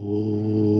Oh. 0.00 0.71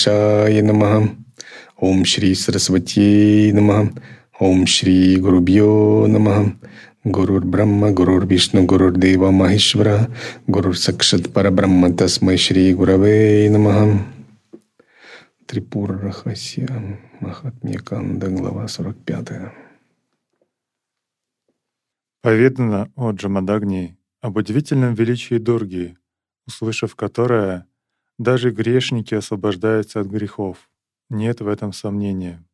गणेशाय 0.00 0.60
नमः 0.62 0.92
ॐ 1.84 2.02
श्री 2.10 2.34
सरस्वत्यै 2.34 3.50
नमः 3.52 3.80
ॐ 4.46 4.64
श्री 4.74 4.94
गुरुभ्यो 5.24 5.66
नमः 6.12 6.38
गुरुर्ब्रह्म 7.16 7.90
गुरुर्विष्णु 7.98 8.62
गुरुर्देव 8.72 9.28
महेश्वर 9.40 9.90
गुरुर्सक्षत् 10.56 11.28
परब्रह्म 11.34 11.92
तस्मै 12.00 12.36
श्री 12.46 12.72
गुरवे 12.80 13.18
नमः 13.56 13.80
Трипура 15.48 15.98
Рахасия, 15.98 16.80
Махатмья 17.20 17.78
Канда, 17.78 18.28
глава 18.28 18.66
45. 18.68 19.52
Поведано 22.22 22.90
о 22.96 23.12
Джамадагни 23.12 23.96
об 24.22 24.36
удивительном 24.36 24.94
величии 24.94 25.38
Дурги, 25.38 25.96
услышав 26.48 26.96
которое, 26.96 27.66
даже 28.21 28.51
грешники 28.51 29.15
освобождаются 29.15 29.99
от 29.99 30.07
грехов. 30.07 30.69
Нет 31.09 31.41
в 31.41 31.47
этом 31.47 31.73
сомнения. 31.73 32.45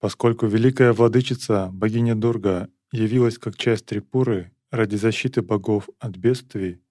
Поскольку 0.00 0.46
великая 0.46 0.92
владычица, 0.92 1.70
богиня 1.72 2.14
Дурга, 2.14 2.68
явилась 2.92 3.38
как 3.38 3.56
часть 3.56 3.86
Трипуры 3.86 4.52
ради 4.70 4.96
защиты 4.96 5.40
богов 5.40 5.88
от 5.98 6.16
бедствий, 6.16 6.82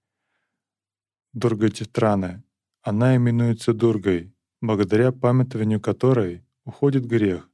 Дургатитраны, 1.32 2.42
она 2.82 3.14
именуется 3.14 3.72
Дургой, 3.72 4.34
благодаря 4.60 5.12
памятованию 5.12 5.80
которой 5.80 6.44
уходит 6.64 7.06
грех, 7.06 7.48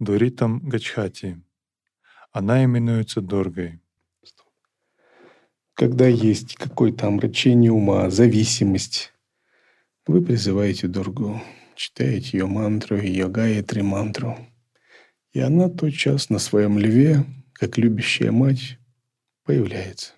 Дуритам 0.00 0.58
Гачхати. 0.68 1.40
Она 2.32 2.64
именуется 2.64 3.20
Дургой. 3.20 3.79
Когда 5.80 6.06
есть 6.06 6.56
какое-то 6.56 7.06
омрачение 7.06 7.72
ума, 7.72 8.10
зависимость, 8.10 9.14
вы 10.06 10.20
призываете 10.20 10.88
Дургу, 10.88 11.40
читаете 11.74 12.36
ее 12.36 12.46
мантру, 12.46 13.00
ее 13.00 13.28
гаятри 13.28 13.80
мантру. 13.80 14.36
И 15.32 15.40
она 15.40 15.70
тотчас 15.70 16.28
на 16.28 16.38
своем 16.38 16.78
льве, 16.78 17.24
как 17.54 17.78
любящая 17.78 18.30
мать, 18.30 18.76
появляется. 19.46 20.12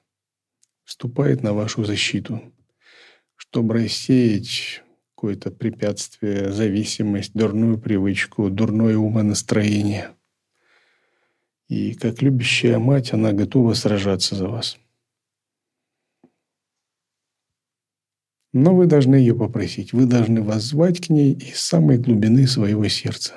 Вступает 0.82 1.44
на 1.44 1.52
вашу 1.52 1.84
защиту, 1.84 2.42
чтобы 3.36 3.74
рассеять 3.74 4.82
какое-то 5.14 5.52
препятствие, 5.52 6.52
зависимость, 6.52 7.34
дурную 7.34 7.78
привычку, 7.78 8.50
дурное 8.50 8.96
умонастроение. 8.96 10.10
И 11.68 11.94
как 11.94 12.20
любящая 12.20 12.80
мать, 12.80 13.12
она 13.12 13.30
готова 13.32 13.74
сражаться 13.74 14.34
за 14.34 14.48
вас. 14.48 14.76
Но 18.52 18.74
вы 18.76 18.86
должны 18.86 19.14
ее 19.14 19.34
попросить, 19.34 19.94
вы 19.94 20.04
должны 20.04 20.42
воззвать 20.42 21.06
к 21.06 21.08
ней 21.08 21.32
из 21.32 21.60
самой 21.60 21.96
глубины 21.96 22.46
своего 22.46 22.86
сердца. 22.88 23.34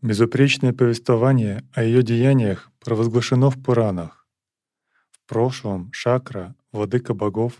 Безупречное 0.00 0.72
повествование 0.72 1.62
о 1.72 1.84
ее 1.84 2.02
деяниях 2.02 2.70
провозглашено 2.80 3.50
в 3.50 3.62
Пуранах. 3.62 4.26
В 5.10 5.20
прошлом 5.28 5.92
Шакра, 5.92 6.56
владыка 6.72 7.14
богов, 7.14 7.58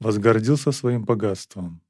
возгордился 0.00 0.72
своим 0.72 1.04
богатством. 1.04 1.80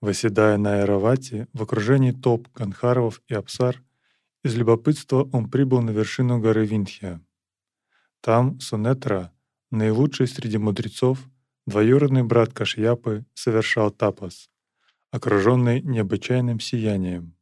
Восседая 0.00 0.56
на 0.58 0.78
Айравате 0.78 1.48
в 1.52 1.62
окружении 1.62 2.12
топ, 2.12 2.48
Ганхаровов 2.54 3.20
и 3.26 3.34
Апсар, 3.34 3.82
из 4.44 4.54
любопытства 4.54 5.28
он 5.32 5.50
прибыл 5.50 5.82
на 5.82 5.90
вершину 5.90 6.40
горы 6.40 6.64
Виндхия. 6.64 7.20
Там 8.20 8.60
Сунетра— 8.60 9.32
Наилучший 9.70 10.26
среди 10.26 10.56
мудрецов, 10.56 11.18
двоюродный 11.66 12.22
брат 12.22 12.54
Кашьяпы 12.54 13.26
совершал 13.34 13.90
тапас, 13.90 14.48
окруженный 15.10 15.82
необычайным 15.82 16.58
сиянием. 16.58 17.36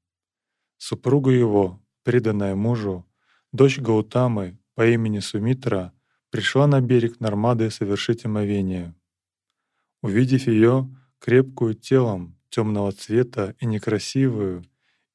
Супруга 0.76 1.30
его, 1.30 1.80
преданная 2.02 2.56
мужу, 2.56 3.06
дочь 3.52 3.78
Гаутамы 3.78 4.58
по 4.74 4.84
имени 4.88 5.20
Сумитра, 5.20 5.92
пришла 6.30 6.66
на 6.66 6.80
берег 6.80 7.20
Нормады 7.20 7.70
совершить 7.70 8.24
омовение. 8.24 8.96
Увидев 10.02 10.48
ее, 10.48 10.92
крепкую 11.20 11.74
телом, 11.74 12.36
темного 12.48 12.90
цвета 12.90 13.54
и 13.60 13.66
некрасивую, 13.66 14.64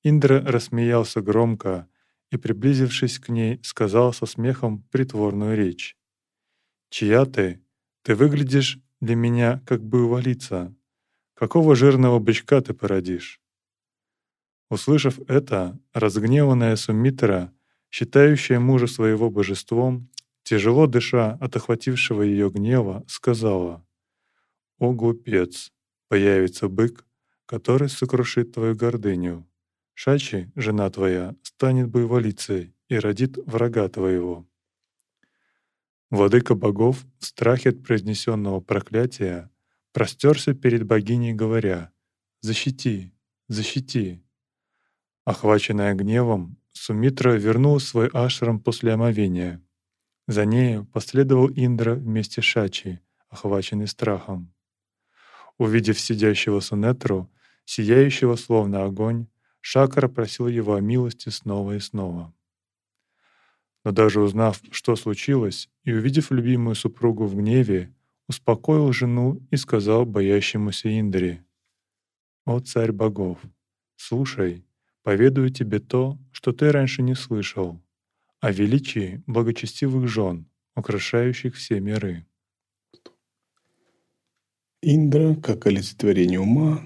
Индра 0.02 0.42
рассмеялся 0.42 1.22
громко 1.22 1.90
и, 2.32 2.38
приблизившись 2.38 3.20
к 3.20 3.28
ней, 3.28 3.60
сказал 3.64 4.14
со 4.14 4.26
смехом 4.26 4.84
притворную 4.92 5.58
речь. 5.58 5.98
«Чья 6.92 7.24
ты? 7.24 7.64
Ты 8.04 8.16
выглядишь 8.16 8.78
для 9.00 9.16
меня, 9.16 9.64
как 9.66 9.82
бы 9.82 10.04
увалиться. 10.04 10.76
Какого 11.36 11.74
жирного 11.74 12.20
бычка 12.20 12.60
ты 12.60 12.74
породишь?» 12.74 13.40
Услышав 14.70 15.18
это, 15.30 15.80
разгневанная 15.94 16.76
Суммитра, 16.76 17.54
считающая 17.90 18.60
мужа 18.60 18.88
своего 18.88 19.30
божеством, 19.30 20.10
тяжело 20.44 20.86
дыша 20.86 21.38
от 21.40 21.56
охватившего 21.56 22.24
ее 22.24 22.50
гнева, 22.50 23.06
сказала, 23.08 23.88
«О, 24.78 24.92
глупец! 24.92 25.72
Появится 26.10 26.68
бык, 26.68 27.06
который 27.46 27.88
сокрушит 27.88 28.52
твою 28.52 28.76
гордыню. 28.76 29.48
Шачи, 29.94 30.52
жена 30.58 30.90
твоя, 30.90 31.38
станет 31.42 31.88
боеволицей 31.88 32.76
и 32.90 32.98
родит 32.98 33.38
врага 33.46 33.88
твоего». 33.88 34.46
Владыка 36.12 36.56
богов 36.56 37.06
в 37.20 37.26
страхе 37.26 37.70
от 37.70 37.84
произнесенного 37.84 38.60
проклятия 38.60 39.50
простерся 39.94 40.54
перед 40.54 40.84
богиней, 40.84 41.32
говоря 41.32 41.94
«Защити! 42.42 43.14
Защити!». 43.48 44.22
Охваченная 45.24 45.94
гневом, 45.96 46.58
Сумитра 46.74 47.38
вернула 47.38 47.80
свой 47.80 48.10
ашрам 48.12 48.60
после 48.60 48.92
омовения. 48.92 49.62
За 50.28 50.44
нею 50.46 50.86
последовал 50.86 51.50
Индра 51.50 51.96
вместе 51.96 52.42
с 52.42 52.46
Шачи, 52.46 53.00
охваченный 53.30 53.88
страхом. 53.88 54.54
Увидев 55.58 55.98
сидящего 55.98 56.60
Сунетру, 56.60 57.32
сияющего 57.64 58.36
словно 58.36 58.84
огонь, 58.84 59.28
Шакара 59.62 60.10
просил 60.10 60.48
его 60.48 60.74
о 60.74 60.82
милости 60.82 61.30
снова 61.30 61.78
и 61.78 61.80
снова. 61.80 62.34
Но 63.84 63.92
даже 63.92 64.22
узнав, 64.22 64.62
что 64.72 64.96
случилось, 64.96 65.70
и 65.84 65.92
увидев 65.92 66.32
любимую 66.32 66.76
супругу 66.76 67.26
в 67.26 67.36
гневе, 67.36 67.94
успокоил 68.28 68.92
жену 68.94 69.42
и 69.50 69.58
сказал 69.58 70.06
боящемуся 70.06 70.90
Индре, 70.90 71.44
«О 72.46 72.60
царь 72.60 72.92
богов, 72.92 73.40
слушай, 73.96 74.66
поведаю 75.04 75.50
тебе 75.50 75.80
то, 75.80 76.18
что 76.32 76.52
ты 76.52 76.72
раньше 76.72 77.02
не 77.02 77.16
слышал, 77.16 77.82
о 78.40 78.52
величии 78.52 79.24
благочестивых 79.28 80.08
жен, 80.08 80.46
украшающих 80.76 81.56
все 81.56 81.80
миры». 81.80 82.26
Индра, 84.84 85.36
как 85.36 85.68
олицетворение 85.68 86.40
ума, 86.40 86.82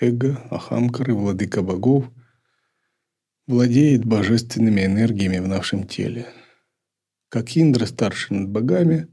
эго, 0.00 0.36
ахамкары, 0.50 1.14
владыка 1.14 1.62
богов, 1.62 2.08
владеет 3.46 4.04
божественными 4.04 4.84
энергиями 4.84 5.38
в 5.38 5.48
нашем 5.48 5.86
теле. 5.86 6.26
Как 7.28 7.56
Индра 7.56 7.86
старший 7.86 8.36
над 8.38 8.50
богами, 8.50 9.08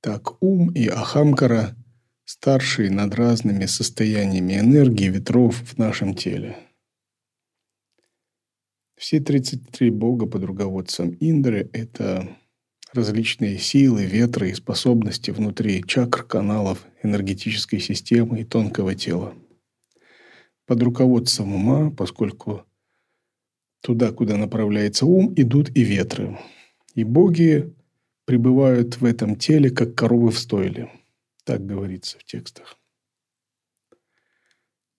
так 0.00 0.42
ум 0.42 0.70
и 0.70 0.86
Ахамкара 0.86 1.76
старшие 2.24 2.90
над 2.90 3.14
разными 3.14 3.66
состояниями 3.66 4.58
энергии 4.58 5.08
ветров 5.08 5.56
в 5.56 5.78
нашем 5.78 6.14
теле. 6.14 6.56
Все 8.96 9.20
33 9.20 9.90
бога 9.90 10.26
под 10.26 10.44
руководством 10.44 11.16
Индры– 11.20 11.70
это 11.72 12.36
различные 12.92 13.58
силы, 13.58 14.04
ветры 14.04 14.50
и 14.50 14.54
способности 14.54 15.30
внутри 15.30 15.84
чакр, 15.84 16.24
каналов, 16.24 16.84
энергетической 17.02 17.78
системы 17.78 18.40
и 18.40 18.44
тонкого 18.44 18.94
тела. 18.94 19.34
Под 20.66 20.82
руководством 20.82 21.54
ума, 21.54 21.90
поскольку 21.90 22.67
туда, 23.80 24.12
куда 24.12 24.36
направляется 24.36 25.06
ум, 25.06 25.32
идут 25.36 25.76
и 25.76 25.82
ветры. 25.82 26.38
И 26.94 27.04
боги 27.04 27.74
пребывают 28.24 29.00
в 29.00 29.04
этом 29.04 29.36
теле, 29.36 29.70
как 29.70 29.94
коровы 29.94 30.30
в 30.30 30.38
стойле. 30.38 30.90
Так 31.44 31.64
говорится 31.64 32.18
в 32.18 32.24
текстах. 32.24 32.76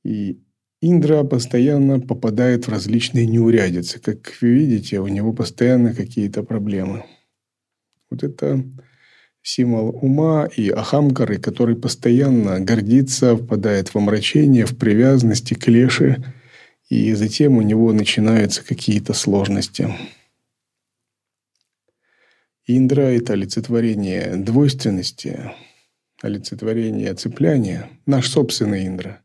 И 0.03 0.41
Индра 0.81 1.23
постоянно 1.23 1.99
попадает 1.99 2.65
в 2.65 2.71
различные 2.71 3.27
неурядицы. 3.27 3.99
Как 3.99 4.35
вы 4.41 4.49
видите, 4.49 4.99
у 4.99 5.07
него 5.07 5.33
постоянно 5.33 5.93
какие-то 5.93 6.41
проблемы. 6.41 7.05
Вот 8.09 8.23
это 8.23 8.63
символ 9.41 9.89
ума 10.01 10.47
и 10.55 10.69
ахамкары, 10.69 11.37
который 11.37 11.75
постоянно 11.75 12.59
гордится, 12.59 13.35
впадает 13.35 13.89
в 13.89 13.97
омрачение, 13.97 14.65
в 14.65 14.77
привязанности, 14.77 15.53
клеши, 15.53 16.23
и 16.89 17.13
затем 17.13 17.57
у 17.57 17.61
него 17.61 17.93
начинаются 17.93 18.65
какие-то 18.65 19.13
сложности. 19.13 19.93
Индра– 22.65 23.01
это 23.03 23.33
олицетворение 23.33 24.35
двойственности, 24.35 25.51
олицетворение 26.21 27.13
цепляния, 27.13 27.89
наш 28.05 28.29
собственный 28.29 28.85
Индра. 28.87 29.21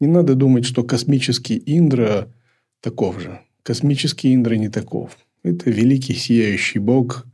Не 0.00 0.08
надо 0.08 0.34
думать, 0.34 0.64
что 0.64 0.82
космический 0.82 1.62
Индра 1.64 2.32
таков 2.80 3.20
же. 3.20 3.40
Космический 3.62 4.34
Индра 4.34 4.56
не 4.56 4.68
таков. 4.68 5.16
Это 5.42 5.70
великий 5.70 6.14
сияющий 6.14 6.80
Бог, 6.80 7.26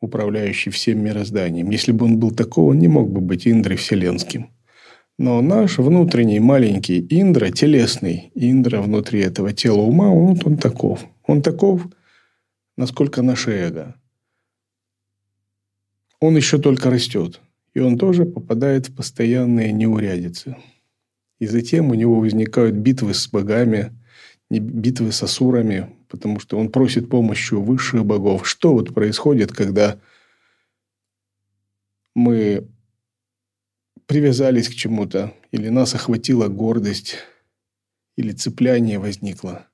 управляющий 0.00 0.70
всем 0.70 1.02
мирозданием. 1.02 1.70
Если 1.70 1.92
бы 1.92 2.04
он 2.06 2.18
был 2.18 2.30
такого, 2.30 2.70
он 2.70 2.78
не 2.78 2.88
мог 2.88 3.10
бы 3.10 3.20
быть 3.20 3.46
Индрой 3.46 3.76
вселенским. 3.76 4.53
Но 5.16 5.40
наш 5.42 5.78
внутренний 5.78 6.40
маленький 6.40 7.06
Индра, 7.08 7.50
телесный 7.50 8.32
Индра 8.34 8.80
внутри 8.80 9.20
этого 9.20 9.52
тела 9.52 9.80
ума, 9.80 10.10
он, 10.10 10.40
он 10.44 10.56
таков. 10.56 11.06
Он 11.24 11.40
таков, 11.40 11.86
насколько 12.76 13.22
наше 13.22 13.52
эго. 13.52 13.94
Он 16.18 16.36
еще 16.36 16.58
только 16.58 16.90
растет. 16.90 17.40
И 17.74 17.80
он 17.80 17.96
тоже 17.96 18.24
попадает 18.24 18.88
в 18.88 18.96
постоянные 18.96 19.72
неурядицы. 19.72 20.56
И 21.38 21.46
затем 21.46 21.90
у 21.90 21.94
него 21.94 22.18
возникают 22.18 22.74
битвы 22.74 23.14
с 23.14 23.28
богами, 23.28 23.92
битвы 24.50 25.12
с 25.12 25.22
асурами, 25.22 25.90
потому 26.08 26.40
что 26.40 26.58
он 26.58 26.70
просит 26.70 27.08
помощи 27.08 27.54
у 27.54 27.62
высших 27.62 28.04
богов. 28.04 28.48
Что 28.48 28.72
вот 28.72 28.94
происходит, 28.94 29.52
когда 29.52 29.98
мы 32.14 32.68
привязались 34.06 34.68
к 34.68 34.74
чему-то, 34.74 35.34
или 35.50 35.68
нас 35.68 35.94
охватила 35.94 36.48
гордость, 36.48 37.16
или 38.16 38.32
цепляние 38.32 38.98
возникло. 38.98 39.66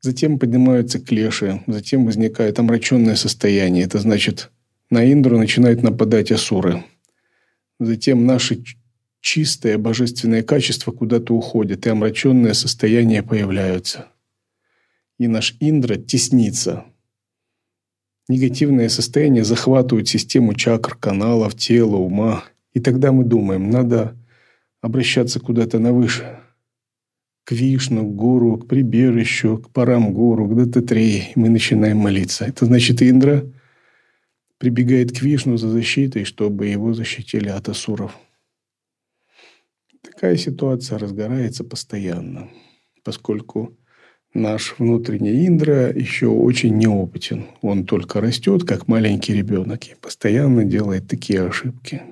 Затем 0.00 0.38
поднимаются 0.38 0.98
клеши, 0.98 1.62
затем 1.66 2.06
возникает 2.06 2.58
омраченное 2.58 3.14
состояние. 3.14 3.84
Это 3.84 4.00
значит, 4.00 4.50
на 4.90 5.10
Индру 5.12 5.38
начинают 5.38 5.82
нападать 5.82 6.32
асуры. 6.32 6.84
Затем 7.78 8.26
наши 8.26 8.64
чистое 9.20 9.78
божественное 9.78 10.42
качество 10.42 10.90
куда-то 10.90 11.34
уходит, 11.34 11.86
и 11.86 11.90
омраченное 11.90 12.52
состояние 12.52 13.22
появляются. 13.22 14.08
И 15.18 15.28
наш 15.28 15.56
Индра 15.60 15.94
теснится. 15.96 16.84
Негативное 18.28 18.88
состояние 18.88 19.44
захватывает 19.44 20.08
систему 20.08 20.54
чакр, 20.54 20.96
каналов, 20.96 21.56
тела, 21.56 21.96
ума. 21.96 22.44
И 22.72 22.80
тогда 22.80 23.12
мы 23.12 23.24
думаем, 23.24 23.70
надо 23.70 24.16
обращаться 24.80 25.40
куда-то 25.40 25.78
на 25.78 25.92
выше. 25.92 26.38
К 27.44 27.52
Вишну, 27.52 28.04
к 28.04 28.14
Гуру, 28.14 28.58
к 28.58 28.68
прибежищу, 28.68 29.58
к 29.58 29.70
Парамгуру, 29.70 30.46
к 30.46 30.56
Дататреи. 30.56 31.32
Мы 31.34 31.48
начинаем 31.48 31.98
молиться. 31.98 32.44
Это 32.44 32.66
значит, 32.66 33.02
Индра 33.02 33.44
прибегает 34.58 35.10
к 35.10 35.20
Вишну 35.22 35.56
за 35.56 35.68
защитой, 35.68 36.22
чтобы 36.22 36.68
его 36.68 36.94
защитили 36.94 37.48
от 37.48 37.68
асуров. 37.68 38.16
Такая 40.02 40.36
ситуация 40.36 40.98
разгорается 40.98 41.64
постоянно, 41.64 42.48
поскольку 43.02 43.76
наш 44.34 44.74
внутренний 44.78 45.46
Индра 45.46 45.92
еще 45.92 46.28
очень 46.28 46.76
неопытен. 46.76 47.46
Он 47.60 47.84
только 47.84 48.20
растет, 48.20 48.64
как 48.64 48.88
маленький 48.88 49.34
ребенок, 49.34 49.84
и 49.86 49.94
постоянно 49.94 50.64
делает 50.64 51.08
такие 51.08 51.42
ошибки. 51.42 52.02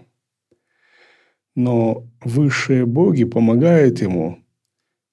Но 1.56 2.05
высшие 2.25 2.87
боги 2.87 3.25
помогают 3.25 4.00
ему, 4.00 4.38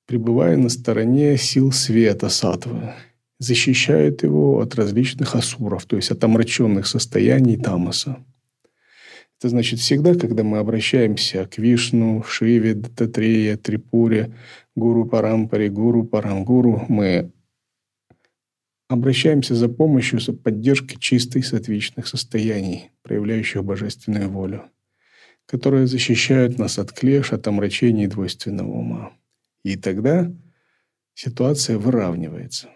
пребывая 0.06 0.57
на 0.57 0.69
стороне 0.69 1.38
сил 1.38 1.71
света 1.71 2.30
сатвы, 2.30 2.94
защищают 3.39 4.24
его 4.24 4.60
от 4.60 4.75
различных 4.75 5.36
асуров, 5.36 5.86
то 5.86 5.95
есть 5.95 6.12
от 6.12 6.24
омраченных 6.24 6.88
состояний 6.88 7.57
тамаса. 7.57 8.24
Это 9.39 9.50
значит, 9.50 9.80
всегда, 9.80 10.16
когда 10.16 10.44
мы 10.44 10.57
обращаемся 10.57 11.45
к 11.45 11.60
Вишну, 11.60 12.24
Шиве, 12.24 12.74
Дататрея, 12.74 13.56
Трипуре, 13.56 14.36
Гуру 14.75 15.06
Парампаре, 15.06 15.69
Гуру 15.69 16.04
Парамгуру, 16.04 16.86
мы 16.89 17.31
обращаемся 18.88 19.54
за 19.54 19.69
помощью, 19.69 20.19
за 20.19 20.34
поддержкой 20.34 20.98
чистой 20.98 21.44
сатвичных 21.44 22.07
состояний, 22.07 22.92
проявляющих 23.04 23.63
божественную 23.63 24.28
волю, 24.30 24.72
которые 25.45 25.86
защищают 25.86 26.57
нас 26.57 26.80
от 26.80 26.92
клеш, 26.92 27.31
от 27.31 27.48
омрачений 27.48 28.07
двойственного 28.07 28.72
ума. 28.72 29.13
И 29.63 29.75
тогда 29.75 30.34
ситуация 31.13 31.78
выравнивается. 31.78 32.69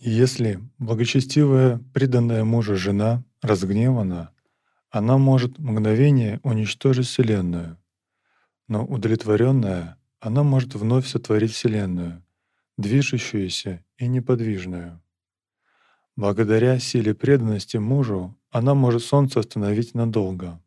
Если 0.00 0.60
благочестивая, 0.78 1.80
преданная 1.92 2.44
мужа 2.44 2.76
жена 2.76 3.24
разгневана, 3.42 4.32
она 4.90 5.18
может 5.18 5.58
мгновение 5.58 6.38
уничтожить 6.44 7.08
Вселенную, 7.08 7.78
но 8.68 8.86
удовлетворенная, 8.86 9.98
она 10.20 10.44
может 10.44 10.76
вновь 10.76 11.08
сотворить 11.08 11.50
Вселенную, 11.50 12.24
движущуюся 12.76 13.84
и 13.96 14.06
неподвижную. 14.06 15.02
Благодаря 16.14 16.78
силе 16.78 17.12
преданности 17.12 17.78
мужу 17.78 18.38
она 18.50 18.74
может 18.74 19.02
Солнце 19.02 19.40
остановить 19.40 19.94
надолго. 19.94 20.62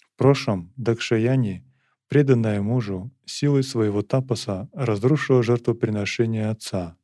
В 0.00 0.16
прошлом 0.16 0.72
Дакшаяни, 0.74 1.64
преданная 2.08 2.60
мужу, 2.60 3.12
силой 3.24 3.62
своего 3.62 4.02
тапаса 4.02 4.68
разрушила 4.72 5.44
жертвоприношение 5.44 6.48
отца— 6.48 6.96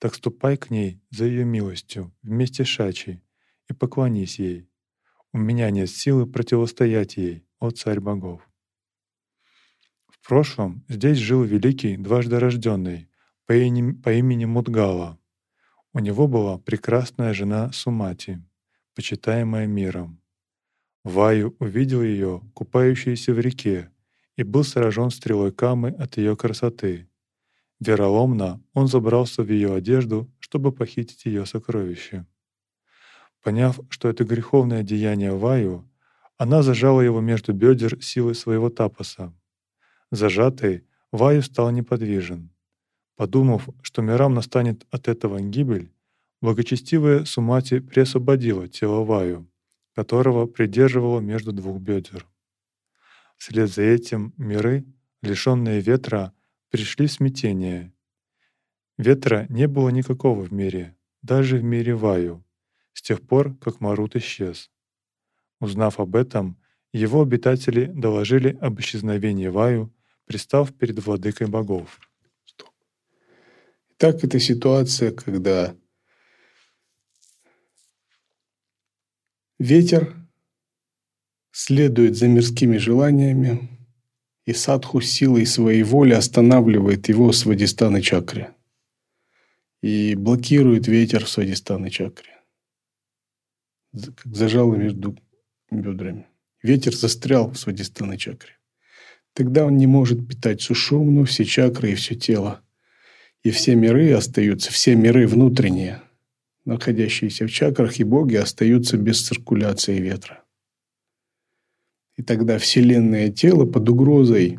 так 0.00 0.14
ступай 0.14 0.56
к 0.56 0.70
ней 0.70 1.00
за 1.10 1.26
ее 1.26 1.44
милостью 1.44 2.12
вместе 2.22 2.64
с 2.64 2.68
Шачей 2.68 3.22
и 3.68 3.74
поклонись 3.74 4.38
ей. 4.38 4.68
У 5.32 5.38
меня 5.38 5.70
нет 5.70 5.90
силы 5.90 6.26
противостоять 6.26 7.18
ей, 7.18 7.46
о 7.60 7.70
царь 7.70 8.00
богов. 8.00 8.40
В 10.08 10.26
прошлом 10.26 10.84
здесь 10.88 11.18
жил 11.18 11.44
великий 11.44 11.98
дважды 11.98 12.40
рожденный 12.40 13.10
по 13.46 13.52
имени, 13.52 13.92
по 13.92 14.12
имени 14.12 14.46
Мудгала. 14.46 15.18
У 15.92 15.98
него 15.98 16.26
была 16.26 16.56
прекрасная 16.58 17.34
жена 17.34 17.70
Сумати, 17.72 18.42
почитаемая 18.94 19.66
миром. 19.66 20.22
Ваю 21.04 21.54
увидел 21.58 22.02
ее, 22.02 22.42
купающуюся 22.54 23.34
в 23.34 23.40
реке, 23.40 23.90
и 24.36 24.44
был 24.44 24.64
сражен 24.64 25.10
стрелой 25.10 25.52
камы 25.52 25.90
от 25.90 26.16
ее 26.16 26.36
красоты. 26.36 27.09
Вероломно 27.80 28.62
он 28.74 28.88
забрался 28.88 29.42
в 29.42 29.50
ее 29.50 29.74
одежду, 29.74 30.30
чтобы 30.38 30.70
похитить 30.70 31.24
ее 31.24 31.46
сокровище. 31.46 32.26
Поняв, 33.42 33.80
что 33.88 34.08
это 34.08 34.24
греховное 34.24 34.82
деяние 34.82 35.34
Ваю, 35.34 35.90
она 36.36 36.62
зажала 36.62 37.00
его 37.00 37.20
между 37.20 37.54
бедер 37.54 38.02
силой 38.02 38.34
своего 38.34 38.68
тапаса. 38.68 39.34
Зажатый, 40.10 40.84
Ваю 41.10 41.42
стал 41.42 41.70
неподвижен. 41.70 42.50
Подумав, 43.16 43.68
что 43.82 44.02
мирам 44.02 44.34
настанет 44.34 44.86
от 44.90 45.08
этого 45.08 45.40
гибель, 45.40 45.92
благочестивая 46.42 47.24
Сумати 47.24 47.80
присвободила 47.80 48.68
тело 48.68 49.04
Ваю, 49.04 49.50
которого 49.94 50.46
придерживала 50.46 51.20
между 51.20 51.52
двух 51.52 51.80
бедер. 51.80 52.26
Вслед 53.36 53.70
за 53.70 53.82
этим 53.82 54.34
миры, 54.36 54.84
лишенные 55.22 55.80
ветра, 55.80 56.34
пришли 56.70 57.06
в 57.06 57.12
смятение. 57.12 57.92
Ветра 58.96 59.46
не 59.48 59.66
было 59.66 59.90
никакого 59.90 60.42
в 60.42 60.52
мире, 60.52 60.96
даже 61.22 61.58
в 61.58 61.64
мире 61.64 61.94
Ваю, 61.94 62.44
с 62.92 63.02
тех 63.02 63.20
пор, 63.20 63.56
как 63.56 63.80
Марут 63.80 64.16
исчез. 64.16 64.70
Узнав 65.60 66.00
об 66.00 66.16
этом, 66.16 66.60
его 66.92 67.22
обитатели 67.22 67.86
доложили 67.86 68.56
об 68.60 68.80
исчезновении 68.80 69.48
Ваю, 69.48 69.94
пристав 70.26 70.72
перед 70.74 70.98
владыкой 71.04 71.48
богов. 71.48 72.00
Так 73.96 74.24
это 74.24 74.40
ситуация, 74.40 75.12
когда 75.12 75.76
ветер 79.58 80.16
следует 81.52 82.16
за 82.16 82.28
мирскими 82.28 82.78
желаниями, 82.78 83.79
и 84.50 84.52
садху 84.52 85.00
силой 85.00 85.46
своей 85.46 85.84
воли 85.84 86.12
останавливает 86.12 87.08
его 87.08 87.30
в 87.30 87.36
свадистанной 87.36 88.02
чакре 88.02 88.50
и 89.80 90.16
блокирует 90.16 90.88
ветер 90.88 91.24
в 91.24 91.28
свадистанной 91.28 91.90
чакре. 91.90 92.32
Как 93.92 94.36
зажало 94.36 94.74
между 94.74 95.16
бедрами. 95.70 96.26
Ветер 96.62 96.94
застрял 96.94 97.50
в 97.50 97.58
свадистанной 97.58 98.18
чакре. 98.18 98.58
Тогда 99.34 99.64
он 99.64 99.76
не 99.76 99.86
может 99.86 100.28
питать 100.28 100.60
сушумну, 100.60 101.24
все 101.24 101.44
чакры 101.44 101.92
и 101.92 101.94
все 101.94 102.16
тело. 102.16 102.60
И 103.44 103.50
все 103.50 103.74
миры 103.74 104.12
остаются, 104.12 104.70
все 104.72 104.96
миры 104.96 105.26
внутренние, 105.26 106.02
находящиеся 106.64 107.46
в 107.46 107.50
чакрах, 107.50 107.98
и 108.00 108.04
боги 108.04 108.36
остаются 108.36 108.98
без 108.98 109.26
циркуляции 109.26 109.98
ветра. 109.98 110.42
И 112.16 112.22
тогда 112.22 112.58
вселенное 112.58 113.30
тело 113.30 113.64
под 113.66 113.88
угрозой 113.88 114.58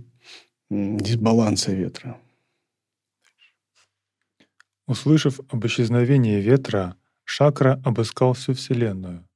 дисбаланса 0.70 1.74
ветра. 1.74 2.20
Услышав 4.88 5.40
об 5.50 5.66
исчезновении 5.66 6.42
ветра, 6.42 6.98
Шакра 7.24 7.82
обыскал 7.86 8.34
всю 8.34 8.54
Вселенную. 8.54 9.28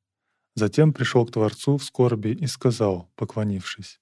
Затем 0.56 0.94
пришел 0.94 1.26
к 1.26 1.32
Творцу 1.32 1.78
в 1.78 1.84
скорби 1.84 2.30
и 2.30 2.48
сказал, 2.48 3.10
поклонившись, 3.16 4.00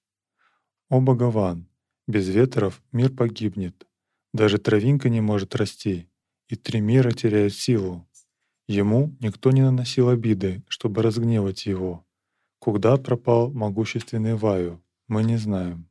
«О 0.88 1.00
Богован, 1.00 1.68
без 2.06 2.28
ветров 2.28 2.82
мир 2.92 3.10
погибнет, 3.10 3.86
даже 4.32 4.58
травинка 4.58 5.08
не 5.08 5.20
может 5.20 5.54
расти, 5.54 6.08
и 6.48 6.56
три 6.56 6.80
мира 6.80 7.10
теряют 7.12 7.54
силу. 7.54 8.06
Ему 8.66 9.16
никто 9.20 9.50
не 9.50 9.62
наносил 9.62 10.08
обиды, 10.08 10.62
чтобы 10.68 11.02
разгневать 11.02 11.66
его, 11.66 12.03
Куда 12.64 12.96
пропал 12.96 13.52
могущественный 13.52 14.36
Ваю, 14.36 14.82
мы 15.06 15.22
не 15.22 15.36
знаем. 15.36 15.86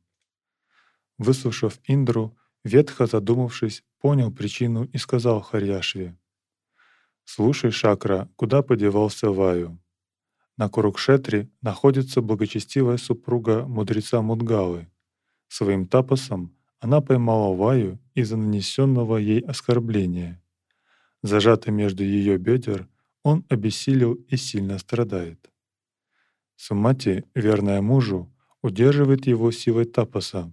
Выслушав 1.18 1.78
Индру, 1.84 2.36
Ветха, 2.64 3.06
задумавшись, 3.06 3.84
понял 4.00 4.32
причину 4.32 4.82
и 4.82 4.98
сказал 4.98 5.40
Харьяшве. 5.40 6.18
«Слушай, 7.24 7.70
Шакра, 7.70 8.28
куда 8.34 8.62
подевался 8.62 9.30
Ваю? 9.30 9.78
На 10.56 10.68
Курукшетре 10.68 11.48
находится 11.62 12.20
благочестивая 12.22 12.96
супруга 12.96 13.64
мудреца 13.66 14.20
Мудгалы. 14.20 14.90
Своим 15.46 15.86
тапосом 15.86 16.56
она 16.80 17.00
поймала 17.00 17.54
Ваю 17.54 18.00
из-за 18.14 18.36
нанесенного 18.36 19.18
ей 19.18 19.38
оскорбления. 19.42 20.42
Зажатый 21.22 21.72
между 21.72 22.02
ее 22.02 22.36
бедер, 22.36 22.88
он 23.22 23.44
обессилел 23.48 24.14
и 24.14 24.36
сильно 24.36 24.76
страдает. 24.78 25.53
Сумати, 26.56 27.24
верная 27.34 27.82
мужу, 27.82 28.32
удерживает 28.62 29.26
его 29.26 29.50
силой 29.50 29.84
тапаса. 29.84 30.52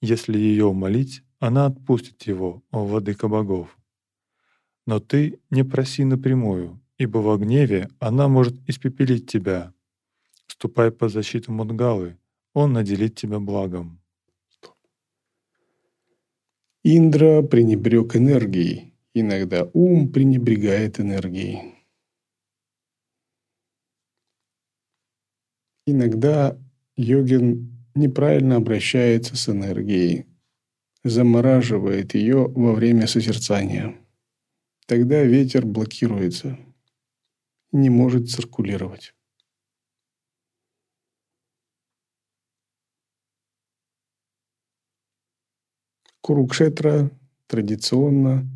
Если 0.00 0.38
ее 0.38 0.66
умолить, 0.66 1.22
она 1.38 1.66
отпустит 1.66 2.22
его, 2.22 2.62
о 2.70 2.84
владыка 2.84 3.28
богов. 3.28 3.76
Но 4.86 5.00
ты 5.00 5.38
не 5.50 5.64
проси 5.64 6.04
напрямую, 6.04 6.80
ибо 6.96 7.18
во 7.18 7.36
гневе 7.36 7.88
она 7.98 8.28
может 8.28 8.56
испепелить 8.68 9.30
тебя. 9.30 9.72
Ступай 10.46 10.90
по 10.90 11.08
защиту 11.08 11.52
Мудгалы, 11.52 12.16
он 12.54 12.72
наделит 12.72 13.14
тебя 13.14 13.38
благом. 13.38 14.00
Индра 16.82 17.42
пренебрег 17.42 18.16
энергией. 18.16 18.94
Иногда 19.14 19.68
ум 19.72 20.10
пренебрегает 20.10 21.00
энергией. 21.00 21.77
Иногда 25.90 26.54
йогин 26.96 27.88
неправильно 27.94 28.56
обращается 28.56 29.36
с 29.36 29.48
энергией, 29.48 30.26
замораживает 31.02 32.14
ее 32.14 32.46
во 32.46 32.74
время 32.74 33.06
созерцания. 33.06 33.96
Тогда 34.84 35.22
ветер 35.22 35.64
блокируется, 35.64 36.58
не 37.72 37.88
может 37.88 38.28
циркулировать. 38.28 39.14
Курукшетра 46.20 47.10
традиционно 47.46 48.46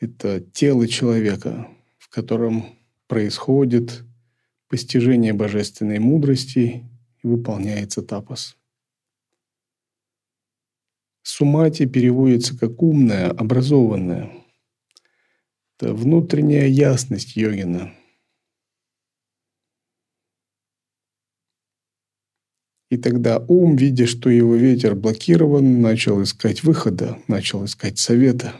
это 0.00 0.40
тело 0.40 0.88
человека, 0.88 1.68
в 1.98 2.08
котором 2.08 2.78
происходит 3.06 4.07
постижение 4.68 5.32
божественной 5.32 5.98
мудрости 5.98 6.84
и 7.22 7.26
выполняется 7.26 8.02
тапос. 8.02 8.56
Сумати 11.22 11.86
переводится 11.86 12.56
как 12.58 12.82
умная, 12.82 13.30
образованная. 13.30 14.32
Это 15.76 15.92
внутренняя 15.92 16.66
ясность 16.66 17.36
йогина. 17.36 17.94
И 22.90 22.96
тогда 22.96 23.38
ум, 23.48 23.76
видя, 23.76 24.06
что 24.06 24.30
его 24.30 24.56
ветер 24.56 24.94
блокирован, 24.94 25.82
начал 25.82 26.22
искать 26.22 26.62
выхода, 26.62 27.18
начал 27.28 27.64
искать 27.66 27.98
совета. 27.98 28.54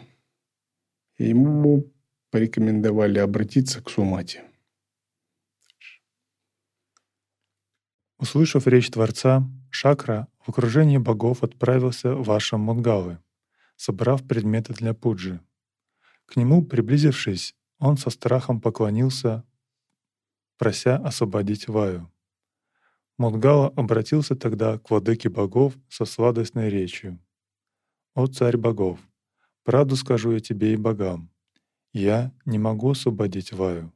И 1.16 1.28
ему 1.28 1.90
порекомендовали 2.30 3.18
обратиться 3.18 3.82
к 3.82 3.88
Сумати. 3.88 4.42
Услышав 8.18 8.66
речь 8.66 8.90
Творца, 8.90 9.48
Шакра 9.70 10.26
в 10.40 10.48
окружении 10.48 10.98
богов 10.98 11.44
отправился 11.44 12.14
в 12.14 12.30
Ашам 12.32 12.62
Мунгалы, 12.62 13.18
собрав 13.76 14.26
предметы 14.26 14.74
для 14.74 14.92
пуджи. 14.92 15.40
К 16.26 16.34
нему, 16.36 16.64
приблизившись, 16.64 17.54
он 17.78 17.96
со 17.96 18.10
страхом 18.10 18.60
поклонился, 18.60 19.44
прося 20.56 20.96
освободить 20.96 21.68
Ваю. 21.68 22.10
Мудгала 23.18 23.68
обратился 23.76 24.34
тогда 24.34 24.78
к 24.78 24.90
владыке 24.90 25.28
богов 25.28 25.74
со 25.88 26.04
сладостной 26.04 26.70
речью. 26.70 27.20
«О 28.14 28.26
царь 28.26 28.56
богов, 28.56 28.98
правду 29.62 29.94
скажу 29.94 30.32
я 30.32 30.40
тебе 30.40 30.72
и 30.72 30.76
богам, 30.76 31.30
я 31.92 32.32
не 32.44 32.58
могу 32.58 32.90
освободить 32.90 33.52
Ваю. 33.52 33.92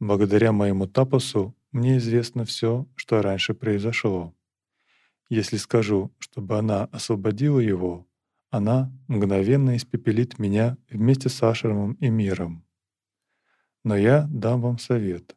Благодаря 0.00 0.50
моему 0.50 0.86
тапосу 0.88 1.54
мне 1.74 1.98
известно 1.98 2.44
все, 2.44 2.86
что 2.94 3.20
раньше 3.20 3.52
произошло. 3.52 4.32
Если 5.28 5.56
скажу, 5.56 6.14
чтобы 6.20 6.56
она 6.56 6.84
освободила 6.84 7.58
его, 7.58 8.06
она 8.50 8.92
мгновенно 9.08 9.76
испепелит 9.76 10.38
меня 10.38 10.78
вместе 10.88 11.28
с 11.28 11.42
Ашермом 11.42 11.94
и 11.94 12.08
миром. 12.08 12.64
Но 13.82 13.96
я 13.96 14.28
дам 14.30 14.60
вам 14.60 14.78
совет. 14.78 15.36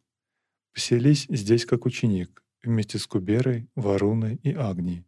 Поселись 0.74 1.25
здесь 1.27 1.65
как 1.65 1.88
ученик, 1.88 2.44
вместе 2.62 3.00
с 3.00 3.08
Куберой, 3.08 3.67
Варуной 3.75 4.36
и 4.44 4.53
Агни. 4.53 5.06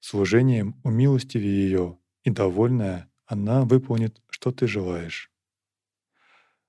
Служением 0.00 0.80
умилостиви 0.84 1.46
ее, 1.46 1.98
и 2.24 2.30
довольная, 2.30 3.10
она 3.26 3.64
выполнит, 3.64 4.22
что 4.30 4.52
ты 4.52 4.66
желаешь. 4.66 5.30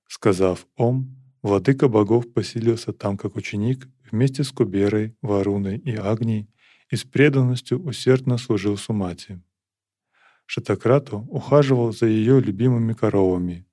Сказав 0.06 0.66
«Ом», 0.76 1.16
Владыка 1.42 1.88
богов 1.88 2.32
поселился 2.32 2.92
там 2.92 3.16
как 3.16 3.36
ученик 3.36 3.88
вместе 4.10 4.42
с 4.42 4.50
Куберой, 4.50 5.16
Варуной 5.22 5.78
и 5.78 5.94
Агней 5.94 6.48
и 6.90 6.96
с 6.96 7.04
преданностью 7.04 7.80
усердно 7.80 8.38
служил 8.38 8.76
Сумати. 8.76 9.40
Шатакрату 10.46 11.26
ухаживал 11.28 11.92
за 11.92 12.06
ее 12.06 12.40
любимыми 12.40 12.92
коровами. 12.92 13.66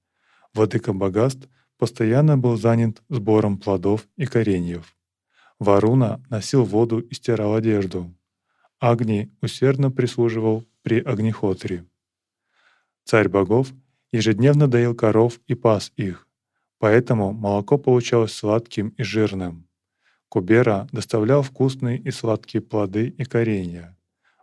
Владыка 0.54 0.94
Багаст 0.94 1.48
постоянно 1.78 2.38
был 2.38 2.58
занят 2.58 3.02
сбором 3.10 3.58
плодов 3.58 4.08
и 4.16 4.26
кореньев. 4.26 4.96
Варуна 5.58 6.22
носил 6.30 6.66
воду 6.66 7.00
и 7.00 7.14
стирал 7.14 7.56
одежду. 7.56 8.14
Агни 8.80 9.32
усердно 9.42 9.90
прислуживал 9.90 10.66
при 10.84 11.00
огнехотре. 11.00 11.86
Царь 13.06 13.30
богов 13.30 13.72
ежедневно 14.12 14.68
доил 14.68 14.94
коров 14.94 15.40
и 15.48 15.56
пас 15.56 15.92
их, 15.96 16.25
Поэтому 16.80 17.32
молоко 17.32 17.78
получалось 17.78 18.34
сладким 18.34 18.90
и 18.90 19.04
жирным. 19.04 19.68
Кубера 20.30 20.88
доставлял 20.92 21.42
вкусные 21.42 21.98
и 21.98 22.12
сладкие 22.12 22.62
плоды 22.62 23.08
и 23.08 23.24
коренья. 23.24 23.98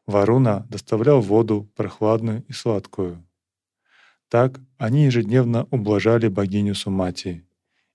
Варуна 0.06 0.66
доставлял 0.68 1.20
воду, 1.20 1.70
прохладную 1.76 2.44
и 2.48 2.52
сладкую. 2.52 3.24
Так 4.28 4.60
они 4.78 5.04
ежедневно 5.04 5.68
ублажали 5.70 6.28
богиню 6.28 6.74
Сумати. 6.74 7.46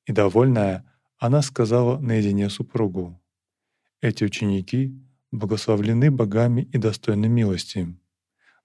И, 0.06 0.12
довольная, 0.12 0.86
она 1.18 1.42
сказала 1.42 1.98
наедине 1.98 2.50
супругу, 2.50 3.20
«Эти 4.02 4.24
ученики 4.24 4.94
благословлены 5.32 6.12
богами 6.12 6.70
и 6.72 6.78
достойны 6.78 7.28
милости. 7.28 7.98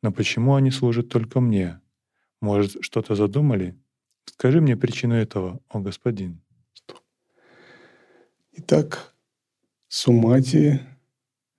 Но 0.02 0.12
почему 0.12 0.54
они 0.54 0.70
служат 0.70 1.08
только 1.08 1.40
мне? 1.40 1.80
Может, 2.42 2.84
что-то 2.84 3.14
задумали?» 3.14 3.81
Скажи 4.26 4.60
мне 4.60 4.76
причину 4.76 5.14
этого, 5.14 5.60
о 5.68 5.80
господин. 5.80 6.40
Итак, 8.52 9.12
Сумати 9.94 10.80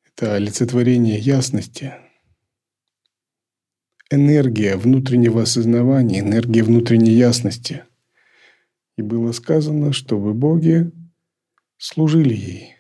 Это 0.04 0.34
олицетворение 0.34 1.20
ясности, 1.20 1.94
энергия 4.10 4.76
внутреннего 4.76 5.44
осознавания, 5.44 6.22
энергия 6.22 6.64
внутренней 6.64 7.12
ясности. 7.12 7.86
И 8.98 9.04
было 9.04 9.34
сказано, 9.34 9.94
чтобы 9.94 10.34
боги 10.34 10.92
служили 11.78 12.34
ей. 12.34 12.76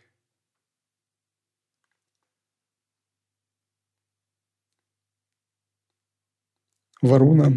Варуна, 7.01 7.53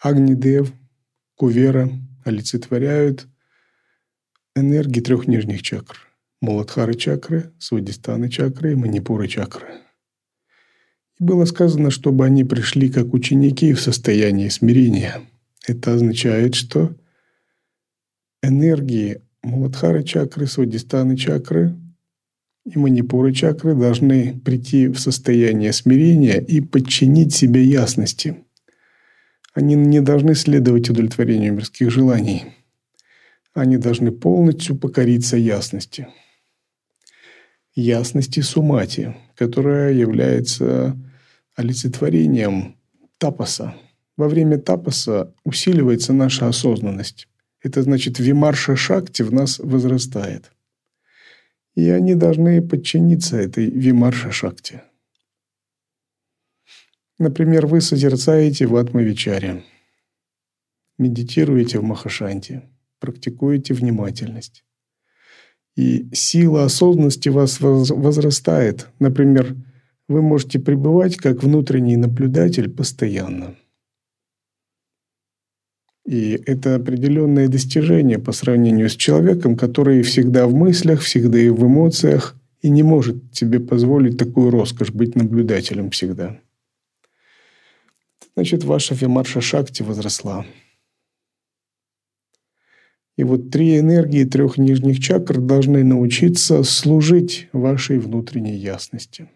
Агнидев, 0.00 0.72
Кувера 1.34 1.90
олицетворяют 2.24 3.26
энергии 4.54 5.00
трех 5.00 5.26
нижних 5.26 5.62
чакр. 5.62 5.96
Муладхары 6.40 6.94
чакры, 6.94 7.52
Свадистаны 7.58 8.28
чакры 8.28 8.72
и 8.72 8.76
Манипуры 8.76 9.26
чакры. 9.26 9.66
И 11.18 11.24
было 11.24 11.44
сказано, 11.46 11.90
чтобы 11.90 12.24
они 12.24 12.44
пришли 12.44 12.90
как 12.90 13.12
ученики 13.12 13.72
в 13.72 13.80
состоянии 13.80 14.48
смирения. 14.48 15.22
Это 15.66 15.94
означает, 15.94 16.54
что 16.54 16.94
энергии 18.40 19.20
Муладхары 19.42 20.04
чакры, 20.04 20.46
Свадистаны 20.46 21.16
чакры 21.16 21.74
и 22.64 22.78
Манипуры 22.78 23.32
чакры 23.32 23.74
должны 23.74 24.38
прийти 24.38 24.86
в 24.86 25.00
состояние 25.00 25.72
смирения 25.72 26.40
и 26.40 26.60
подчинить 26.60 27.34
себе 27.34 27.64
ясности. 27.64 28.44
Они 29.54 29.74
не 29.74 30.00
должны 30.00 30.34
следовать 30.34 30.90
удовлетворению 30.90 31.54
мирских 31.54 31.90
желаний. 31.90 32.44
Они 33.54 33.76
должны 33.76 34.12
полностью 34.12 34.76
покориться 34.76 35.36
ясности. 35.36 36.08
Ясности 37.74 38.40
сумати, 38.40 39.16
которая 39.34 39.92
является 39.92 40.96
олицетворением 41.56 42.76
тапаса. 43.18 43.74
Во 44.16 44.28
время 44.28 44.58
тапаса 44.58 45.34
усиливается 45.44 46.12
наша 46.12 46.48
осознанность. 46.48 47.28
Это 47.62 47.82
значит, 47.82 48.18
вимарша 48.18 48.76
шакти 48.76 49.22
в 49.22 49.32
нас 49.32 49.58
возрастает. 49.58 50.52
И 51.74 51.88
они 51.90 52.14
должны 52.14 52.62
подчиниться 52.62 53.36
этой 53.36 53.66
вимарша 53.70 54.30
шакти. 54.30 54.82
Например, 57.18 57.66
вы 57.66 57.80
созерцаете 57.80 58.66
в 58.66 58.76
Атмавичаре, 58.76 59.64
медитируете 60.98 61.80
в 61.80 61.82
Махашанте, 61.82 62.62
практикуете 63.00 63.74
внимательность. 63.74 64.64
И 65.76 66.08
сила 66.12 66.64
осознанности 66.64 67.28
вас 67.28 67.60
возрастает. 67.60 68.88
Например, 68.98 69.56
вы 70.08 70.22
можете 70.22 70.58
пребывать 70.58 71.16
как 71.16 71.42
внутренний 71.42 71.96
наблюдатель 71.96 72.70
постоянно. 72.70 73.56
И 76.04 76.40
это 76.46 76.76
определенное 76.76 77.48
достижение 77.48 78.18
по 78.18 78.32
сравнению 78.32 78.88
с 78.88 78.96
человеком, 78.96 79.56
который 79.56 80.02
всегда 80.02 80.46
в 80.46 80.54
мыслях, 80.54 81.00
всегда 81.00 81.38
и 81.38 81.50
в 81.50 81.66
эмоциях, 81.66 82.34
и 82.62 82.70
не 82.70 82.82
может 82.82 83.34
себе 83.34 83.60
позволить 83.60 84.16
такую 84.16 84.50
роскошь 84.50 84.90
быть 84.90 85.16
наблюдателем 85.16 85.90
всегда. 85.90 86.40
Значит, 88.38 88.62
ваша 88.62 88.94
Вимарша 88.94 89.40
Шакти 89.40 89.82
возросла. 89.82 90.46
И 93.16 93.24
вот 93.24 93.50
три 93.50 93.80
энергии 93.80 94.22
трех 94.22 94.58
нижних 94.58 95.00
чакр 95.00 95.40
должны 95.40 95.82
научиться 95.82 96.62
служить 96.62 97.48
вашей 97.52 97.98
внутренней 97.98 98.54
ясности 98.54 99.28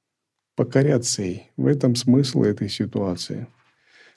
–покоряться 0.56 1.22
ей. 1.22 1.50
В 1.58 1.66
этом 1.66 1.94
смысл 1.94 2.44
этой 2.44 2.70
ситуации. 2.70 3.46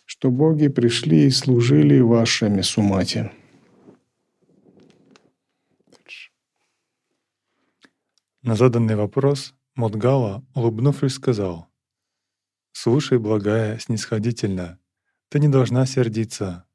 Что 0.06 0.32
боги 0.32 0.70
пришли 0.70 1.26
и 1.26 1.32
служили 1.32 2.00
вашими 2.00 2.62
сумати. 2.62 3.30
На 8.42 8.56
заданный 8.56 8.96
вопрос 8.96 9.54
Модгала, 9.76 10.46
улыбнувшись, 10.56 11.16
сказал, 11.16 11.69
«Слушай, 12.72 13.20
благая, 13.20 13.78
снисходительно, 13.80 14.80
ты 15.30 15.40
не 15.40 15.48
должна 15.48 15.86
сердиться. 15.86 16.66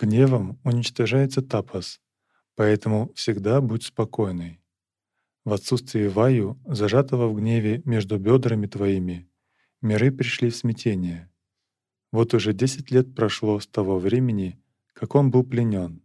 Гневом 0.00 0.58
уничтожается 0.64 1.42
тапас, 1.42 2.00
поэтому 2.54 3.12
всегда 3.14 3.60
будь 3.60 3.84
спокойной. 3.84 4.60
В 5.44 5.52
отсутствии 5.52 6.06
ваю, 6.06 6.58
зажатого 6.66 7.28
в 7.28 7.36
гневе 7.36 7.82
между 7.84 8.18
бедрами 8.18 8.66
твоими, 8.66 9.28
миры 9.82 10.12
пришли 10.12 10.50
в 10.50 10.56
смятение. 10.56 11.30
Вот 12.12 12.34
уже 12.34 12.52
десять 12.52 12.90
лет 12.90 13.14
прошло 13.14 13.58
с 13.60 13.66
того 13.66 13.98
времени, 13.98 14.60
как 14.92 15.14
он 15.14 15.30
был 15.30 15.44
пленен. 15.44 16.02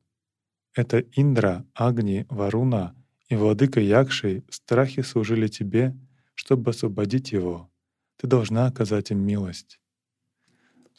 Это 0.73 0.99
Индра, 1.13 1.65
Агни, 1.73 2.25
Варуна 2.29 2.95
и 3.29 3.35
владыка 3.35 3.79
Якши 3.79 4.43
страхи 4.49 5.01
служили 5.01 5.47
тебе, 5.47 5.95
чтобы 6.33 6.71
освободить 6.71 7.31
его. 7.31 7.69
Ты 8.17 8.27
должна 8.27 8.67
оказать 8.67 9.11
им 9.11 9.19
милость. 9.19 9.79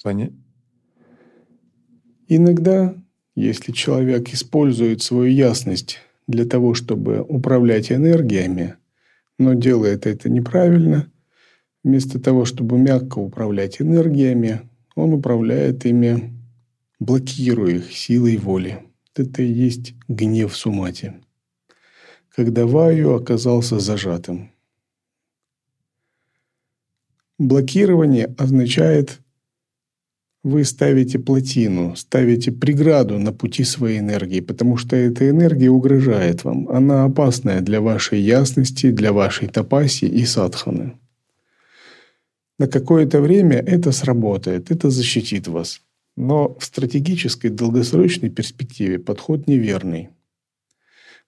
Поня... 0.02 0.30
Иногда, 2.28 2.94
если 3.34 3.72
человек 3.72 4.32
использует 4.34 5.02
свою 5.02 5.30
ясность 5.30 6.00
для 6.26 6.44
того, 6.44 6.74
чтобы 6.74 7.22
управлять 7.22 7.92
энергиями, 7.92 8.74
но 9.38 9.54
делает 9.54 10.06
это 10.06 10.28
неправильно. 10.28 11.10
Вместо 11.84 12.18
того, 12.18 12.44
чтобы 12.44 12.78
мягко 12.78 13.18
управлять 13.18 13.80
энергиями, 13.80 14.68
он 14.96 15.12
управляет 15.12 15.86
ими, 15.86 16.32
блокируя 16.98 17.76
их 17.76 17.92
силой 17.92 18.38
воли. 18.38 18.82
Это 19.14 19.42
и 19.42 19.52
есть 19.52 19.94
гнев 20.08 20.56
сумати. 20.56 21.14
Когда 22.34 22.66
Ваю 22.66 23.14
оказался 23.14 23.78
зажатым. 23.78 24.50
Блокирование 27.38 28.34
означает 28.38 29.20
вы 30.46 30.64
ставите 30.64 31.18
плотину, 31.18 31.96
ставите 31.96 32.52
преграду 32.52 33.18
на 33.18 33.32
пути 33.32 33.64
своей 33.64 33.98
энергии, 33.98 34.38
потому 34.38 34.76
что 34.76 34.94
эта 34.94 35.28
энергия 35.28 35.70
угрожает 35.70 36.44
вам. 36.44 36.68
Она 36.68 37.04
опасная 37.04 37.60
для 37.60 37.80
вашей 37.80 38.20
ясности, 38.20 38.92
для 38.92 39.12
вашей 39.12 39.48
тапаси 39.48 40.04
и 40.04 40.24
садханы. 40.24 40.92
На 42.60 42.68
какое-то 42.68 43.20
время 43.20 43.56
это 43.56 43.90
сработает, 43.90 44.70
это 44.70 44.88
защитит 44.88 45.48
вас. 45.48 45.82
Но 46.16 46.56
в 46.60 46.64
стратегической 46.64 47.50
долгосрочной 47.50 48.30
перспективе 48.30 49.00
подход 49.00 49.48
неверный, 49.48 50.10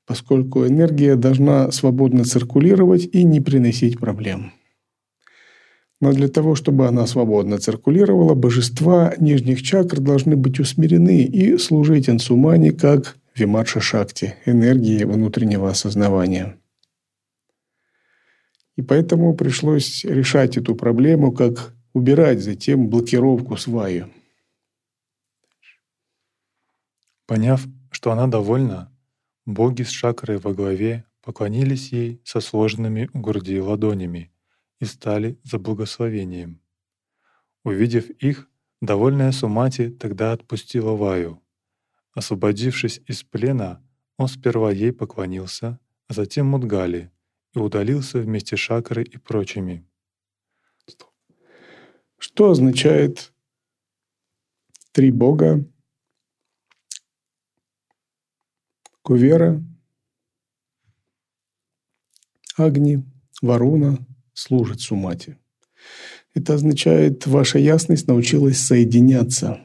поскольку 0.06 0.64
энергия 0.64 1.16
должна 1.16 1.72
свободно 1.72 2.22
циркулировать 2.24 3.08
и 3.12 3.24
не 3.24 3.40
приносить 3.40 3.98
проблем. 3.98 4.52
Но 6.00 6.12
для 6.12 6.28
того, 6.28 6.54
чтобы 6.54 6.86
она 6.86 7.06
свободно 7.06 7.58
циркулировала, 7.58 8.34
божества 8.34 9.14
нижних 9.18 9.62
чакр 9.62 9.98
должны 10.00 10.36
быть 10.36 10.60
усмирены 10.60 11.24
и 11.24 11.58
служить 11.58 12.08
ансумани 12.08 12.70
как 12.70 13.16
вимарша 13.34 13.80
шакти, 13.80 14.36
энергии 14.46 15.02
внутреннего 15.04 15.70
осознавания. 15.70 16.56
И 18.76 18.82
поэтому 18.82 19.34
пришлось 19.34 20.04
решать 20.04 20.56
эту 20.56 20.76
проблему, 20.76 21.32
как 21.32 21.74
убирать 21.94 22.40
затем 22.40 22.88
блокировку 22.88 23.56
сваю. 23.56 24.08
Поняв, 27.26 27.66
что 27.90 28.12
она 28.12 28.28
довольна, 28.28 28.92
боги 29.46 29.82
с 29.82 29.90
шакрой 29.90 30.38
во 30.38 30.54
главе 30.54 31.04
поклонились 31.22 31.92
ей 31.92 32.22
со 32.24 32.40
сложенными 32.40 33.10
у 33.12 33.18
груди 33.18 33.60
ладонями 33.60 34.30
и 34.80 34.84
стали 34.84 35.38
за 35.44 35.58
благословением. 35.58 36.60
Увидев 37.64 38.10
их, 38.10 38.48
довольная 38.80 39.32
Сумати 39.32 39.90
тогда 39.90 40.32
отпустила 40.32 40.92
Ваю. 40.92 41.42
Освободившись 42.12 43.00
из 43.06 43.22
плена, 43.22 43.84
он 44.16 44.28
сперва 44.28 44.72
ей 44.72 44.92
поклонился, 44.92 45.78
а 46.06 46.14
затем 46.14 46.46
Мудгали 46.46 47.12
и 47.54 47.58
удалился 47.58 48.18
вместе 48.18 48.56
с 48.56 48.60
Шакрой 48.60 49.04
и 49.04 49.16
прочими. 49.18 49.86
Что 52.18 52.50
означает 52.50 53.32
три 54.92 55.12
бога? 55.12 55.64
Кувера, 59.02 59.62
Агни, 62.56 63.04
Варуна 63.40 64.07
служит 64.38 64.80
Сумати. 64.80 65.36
Это 66.34 66.54
означает, 66.54 67.26
ваша 67.26 67.58
ясность 67.58 68.06
научилась 68.06 68.58
соединяться 68.58 69.60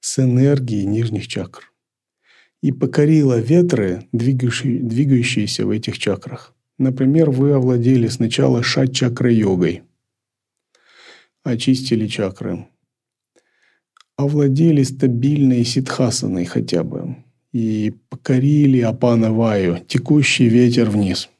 с 0.00 0.18
энергией 0.18 0.84
нижних 0.84 1.26
чакр 1.26 1.72
и 2.62 2.72
покорила 2.72 3.38
ветры, 3.38 4.06
двигающиеся 4.12 5.64
в 5.64 5.70
этих 5.70 5.98
чакрах. 5.98 6.54
Например, 6.78 7.30
вы 7.30 7.52
овладели 7.52 8.08
сначала 8.08 8.62
шат-чакрой-йогой, 8.62 9.82
очистили 11.42 12.06
чакры, 12.06 12.66
овладели 14.16 14.82
стабильной 14.82 15.64
ситхасаной 15.64 16.44
хотя 16.44 16.84
бы 16.84 17.16
и 17.52 17.94
покорили 18.10 18.80
апанаваю, 18.80 19.82
текущий 19.86 20.48
ветер 20.48 20.90
вниз. 20.90 21.30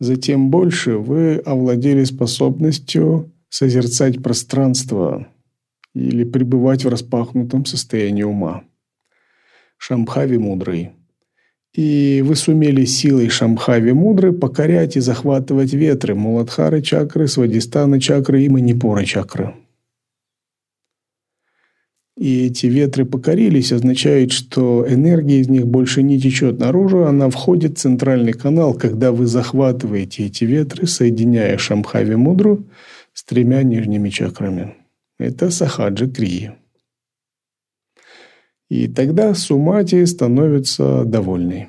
Затем 0.00 0.50
больше 0.50 0.98
вы 0.98 1.36
овладели 1.36 2.04
способностью 2.04 3.32
созерцать 3.48 4.22
пространство 4.22 5.28
или 5.94 6.24
пребывать 6.24 6.84
в 6.84 6.88
распахнутом 6.88 7.64
состоянии 7.64 8.24
ума. 8.24 8.64
Шамхави 9.78 10.38
мудрый. 10.38 10.90
И 11.72 12.22
вы 12.24 12.36
сумели 12.36 12.84
силой 12.84 13.28
Шамхави 13.28 13.92
мудры 13.92 14.32
покорять 14.32 14.96
и 14.96 15.00
захватывать 15.00 15.72
ветры 15.72 16.14
Муладхары 16.14 16.82
чакры, 16.82 17.26
Свадистана 17.26 18.00
чакры 18.00 18.44
и 18.44 18.48
Манипура 18.48 19.04
чакры. 19.04 19.54
И 22.16 22.46
эти 22.46 22.66
ветры 22.66 23.04
покорились, 23.04 23.72
означает, 23.72 24.30
что 24.30 24.86
энергия 24.88 25.40
из 25.40 25.48
них 25.48 25.66
больше 25.66 26.02
не 26.02 26.20
течет 26.20 26.60
наружу, 26.60 27.06
она 27.06 27.28
входит 27.28 27.76
в 27.76 27.80
центральный 27.80 28.32
канал, 28.32 28.74
когда 28.74 29.10
вы 29.10 29.26
захватываете 29.26 30.26
эти 30.26 30.44
ветры, 30.44 30.86
соединяя 30.86 31.58
Шамхави 31.58 32.14
мудру 32.14 32.66
с 33.12 33.24
тремя 33.24 33.64
нижними 33.64 34.10
чакрами. 34.10 34.76
Это 35.18 35.50
сахаджа 35.50 36.08
крия. 36.08 36.56
И 38.70 38.86
тогда 38.86 39.34
сумати 39.34 40.04
становится 40.04 41.04
довольной. 41.04 41.68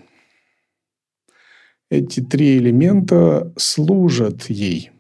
Эти 1.89 2.19
три 2.19 2.57
элемента 2.57 3.51
служат 3.57 4.49
ей. 4.49 4.91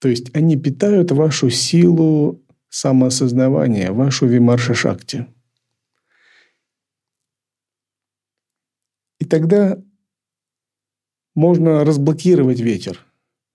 То 0.00 0.08
есть 0.08 0.34
они 0.34 0.56
питают 0.56 1.12
вашу 1.12 1.50
силу 1.50 2.42
самоосознавания, 2.70 3.92
вашу 3.92 4.26
вимарша 4.26 4.74
шакти. 4.74 5.26
И 9.18 9.26
тогда 9.26 9.76
можно 11.34 11.84
разблокировать 11.84 12.60
ветер, 12.60 13.04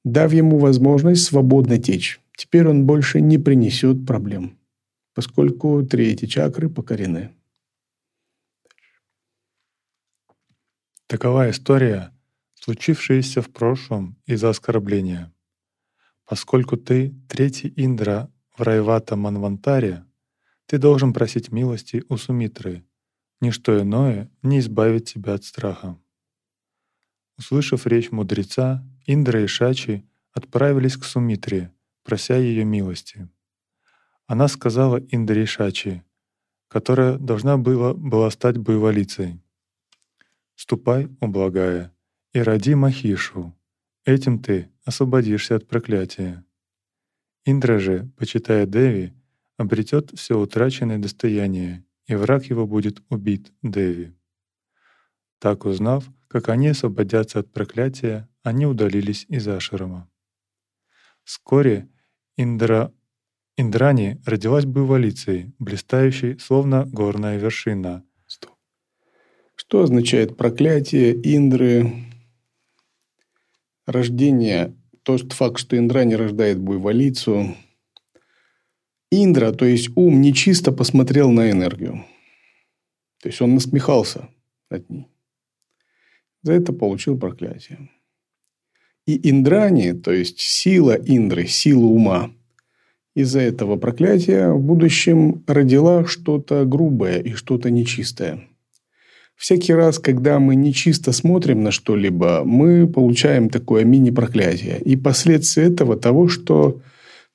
дав 0.04 0.32
ему 0.32 0.60
возможность 0.60 1.24
свободно 1.24 1.80
течь. 1.80 2.22
Теперь 2.38 2.68
он 2.68 2.86
больше 2.86 3.22
не 3.22 3.38
принесет 3.38 4.06
проблем, 4.06 4.60
поскольку 5.14 5.84
третьи 5.84 6.28
чакры 6.28 6.70
покорены. 6.70 7.34
Такова 11.08 11.50
история, 11.50 12.12
случившаяся 12.56 13.42
в 13.42 13.50
прошлом 13.52 14.18
из-за 14.26 14.50
оскорбления. 14.50 15.34
Поскольку 16.26 16.78
ты 16.78 17.16
третий 17.30 17.72
Индра 17.76 18.32
в 18.58 18.62
Райвата 18.62 19.16
Манвантаре, 19.16 20.06
ты 20.66 20.78
должен 20.78 21.14
просить 21.14 21.52
милости 21.52 22.04
у 22.10 22.18
Сумитры. 22.18 22.86
Ничто 23.42 23.80
иное 23.82 24.32
не 24.42 24.60
избавит 24.60 25.06
тебя 25.06 25.34
от 25.34 25.44
страха. 25.44 25.98
Услышав 27.38 27.86
речь 27.86 28.12
мудреца, 28.12 28.84
Индра 29.06 29.44
и 29.44 29.48
Шачи 29.48 30.04
отправились 30.32 30.98
к 30.98 31.04
Сумитре, 31.04 31.72
прося 32.04 32.38
ее 32.38 32.64
милости. 32.64 33.30
Она 34.26 34.48
сказала 34.48 34.98
Индре 34.98 35.46
Шачи, 35.46 36.04
которая 36.68 37.18
должна 37.18 37.58
была, 37.58 37.94
была 37.94 38.30
стать 38.32 38.58
боеволицей. 38.58 39.42
«Ступай, 40.56 41.10
о 41.20 41.28
благая, 41.28 41.94
и 42.34 42.40
роди 42.40 42.76
Махишу. 42.76 43.54
Этим 44.06 44.40
ты 44.40 44.72
освободишься 44.86 45.58
от 45.58 45.68
проклятия». 45.68 46.46
Индра 47.46 47.80
же, 47.80 48.10
почитая 48.18 48.66
Деви, 48.66 49.14
обретет 49.58 50.12
все 50.16 50.38
утраченное 50.40 50.98
достояние, 50.98 51.86
и 52.08 52.16
враг 52.16 52.46
его 52.46 52.68
будет 52.68 53.02
убит 53.10 53.54
Деви. 53.62 54.14
Так 55.40 55.66
узнав, 55.66 56.06
как 56.28 56.50
они 56.50 56.70
освободятся 56.70 57.40
от 57.40 57.52
проклятия, 57.52 58.28
они 58.44 58.66
удалились 58.66 59.26
из 59.30 59.48
Ашрама. 59.48 60.10
Вскоре 61.24 61.88
Индра 62.36 62.92
Индрани 63.58 64.22
родилась 64.26 64.66
бывалицей, 64.66 65.54
блистающей, 65.60 66.38
словно 66.40 66.86
горная 66.86 67.38
вершина. 67.38 68.04
Что 69.56 69.84
означает 69.84 70.36
проклятие 70.36 71.14
Индры? 71.14 71.94
Рождение, 73.86 74.76
тот 75.06 75.34
факт, 75.34 75.60
что 75.60 75.78
Индра 75.78 76.04
не 76.04 76.16
рождает 76.16 76.60
буйволицу. 76.60 77.56
Индра, 79.12 79.52
то 79.52 79.64
есть 79.64 79.90
ум, 79.96 80.20
нечисто 80.20 80.72
посмотрел 80.72 81.32
на 81.32 81.52
энергию. 81.52 82.04
То 83.22 83.30
есть 83.30 83.40
он 83.40 83.54
насмехался 83.54 84.28
над 84.72 84.90
ней. 84.90 85.08
За 86.42 86.54
это 86.54 86.74
получил 86.74 87.20
проклятие. 87.20 87.90
И 89.06 89.30
Индрани, 89.30 89.94
то 89.94 90.12
есть 90.12 90.40
сила 90.40 90.96
Индры, 90.96 91.46
сила 91.46 91.86
ума, 91.86 92.32
из-за 93.16 93.42
этого 93.42 93.78
проклятия 93.78 94.52
в 94.52 94.60
будущем 94.60 95.44
родила 95.46 96.06
что-то 96.06 96.66
грубое 96.66 97.20
и 97.20 97.34
что-то 97.34 97.70
нечистое. 97.70 98.48
Всякий 99.36 99.74
раз, 99.74 100.00
когда 100.00 100.40
мы 100.40 100.56
нечисто 100.56 101.12
смотрим 101.12 101.62
на 101.64 101.72
что-либо, 101.72 102.44
мы 102.46 102.88
получаем 102.88 103.50
такое 103.50 103.84
мини-проклятие. 103.84 104.80
И 104.80 104.96
последствия 104.96 105.64
этого 105.66 105.98
того, 105.98 106.28
что 106.28 106.82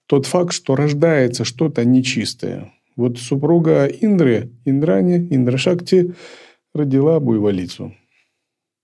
тот 0.06 0.26
факт, 0.26 0.52
что 0.52 0.74
рождается 0.76 1.44
что-то 1.44 1.84
нечистое. 1.84 2.72
Вот 2.96 3.18
супруга 3.18 3.86
Индры, 3.86 4.50
Индрани, 4.64 5.28
Индрашакти, 5.30 6.14
родила 6.74 7.20
буйволицу. 7.20 7.94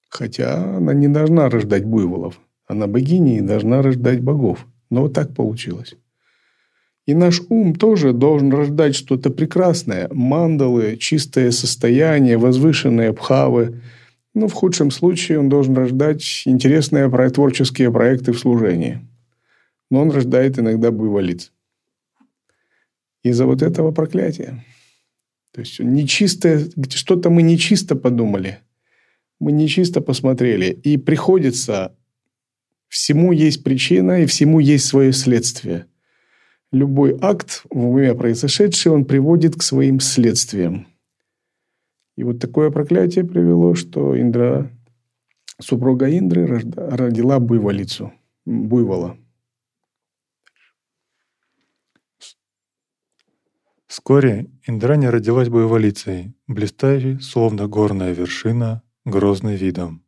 Хотя 0.08 0.76
она 0.76 0.94
не 0.94 1.08
должна 1.08 1.48
рождать 1.48 1.84
буйволов. 1.84 2.40
Она 2.66 2.86
богиня 2.86 3.38
и 3.38 3.40
должна 3.40 3.82
рождать 3.82 4.20
богов. 4.20 4.66
Но 4.90 5.02
вот 5.02 5.14
так 5.14 5.34
получилось. 5.34 5.96
И 7.06 7.14
наш 7.14 7.40
ум 7.48 7.74
тоже 7.74 8.12
должен 8.12 8.52
рождать 8.52 8.96
что-то 8.96 9.30
прекрасное. 9.30 10.08
Мандалы, 10.12 10.96
чистое 10.96 11.52
состояние, 11.52 12.36
возвышенные 12.36 13.12
бхавы. 13.12 13.80
Но 14.34 14.48
в 14.48 14.52
худшем 14.52 14.90
случае 14.90 15.38
он 15.38 15.48
должен 15.48 15.74
рождать 15.74 16.42
интересные 16.46 17.08
творческие 17.30 17.92
проекты 17.92 18.32
в 18.32 18.38
служении. 18.38 19.06
Но 19.90 20.00
он 20.02 20.10
рождает 20.10 20.58
иногда 20.58 20.90
буйволиц. 20.90 21.52
Из-за 23.22 23.46
вот 23.46 23.62
этого 23.62 23.92
проклятия. 23.92 24.64
То 25.52 25.60
есть 25.60 25.78
нечистое, 25.78 26.68
что-то 26.90 27.30
мы 27.30 27.42
нечисто 27.42 27.94
подумали. 27.94 28.58
Мы 29.38 29.52
нечисто 29.52 30.00
посмотрели. 30.00 30.66
И 30.66 30.96
приходится 30.96 31.96
Всему 32.88 33.32
есть 33.32 33.64
причина 33.64 34.22
и 34.22 34.26
всему 34.26 34.60
есть 34.60 34.86
свое 34.86 35.12
следствие. 35.12 35.86
Любой 36.76 37.16
акт 37.22 37.64
в 37.70 37.88
уме 37.88 38.14
произошедший, 38.14 38.92
он 38.92 39.06
приводит 39.06 39.56
к 39.56 39.62
своим 39.62 39.98
следствиям. 39.98 40.86
И 42.18 42.22
вот 42.22 42.38
такое 42.38 42.70
проклятие 42.70 43.24
привело, 43.24 43.74
что 43.74 44.14
Индра, 44.20 44.70
супруга 45.58 46.06
Индры 46.06 46.60
родила 46.76 47.38
буйволицу, 47.40 48.12
буйвола. 48.44 49.16
Вскоре 53.86 54.46
Индрани 54.66 55.06
родилась 55.06 55.48
буйволицей, 55.48 56.34
блистающей, 56.46 57.18
словно 57.22 57.68
горная 57.68 58.12
вершина, 58.12 58.82
грозный 59.06 59.56
видом. 59.56 60.04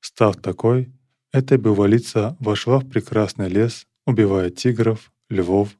Став 0.00 0.36
такой, 0.36 0.92
эта 1.32 1.56
бывалица 1.56 2.36
вошла 2.38 2.80
в 2.80 2.86
прекрасный 2.86 3.48
лес, 3.48 3.86
убивая 4.04 4.50
тигров, 4.50 5.10
львов, 5.30 5.70